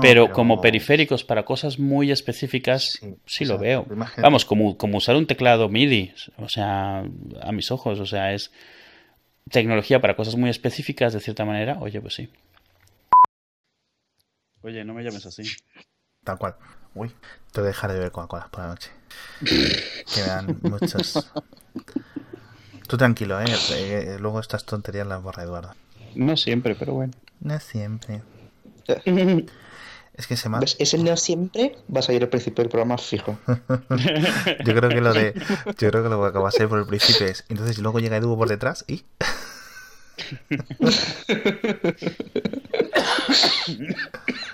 [0.00, 3.86] pero, como periféricos para cosas muy específicas, sí, lo veo.
[4.18, 7.04] Vamos, como, como usar un teclado MIDI, o sea,
[7.40, 8.52] a mis ojos, o sea, es
[9.50, 12.30] tecnología para cosas muy específicas de cierta manera, oye, pues sí.
[14.62, 15.42] Oye, no me llames así.
[16.24, 16.56] Tal cual.
[16.94, 17.10] Uy,
[17.52, 18.90] te voy a dejar de ver Coca-Cola por la noche.
[20.14, 21.30] Quedan muchos.
[22.86, 23.46] Tú tranquilo, ¿eh?
[23.70, 24.16] ¿eh?
[24.20, 25.74] Luego estas tonterías las borra Eduardo.
[26.14, 27.12] No siempre, pero bueno.
[27.40, 28.22] No siempre.
[30.14, 31.76] Es que se me ¿Es el no siempre?
[31.88, 33.38] Vas a ir al principio del programa fijo.
[33.46, 35.32] yo creo que lo de.
[35.78, 37.44] Yo creo que lo que va a ser por el principio es.
[37.48, 39.04] Entonces luego llega Edu por detrás y.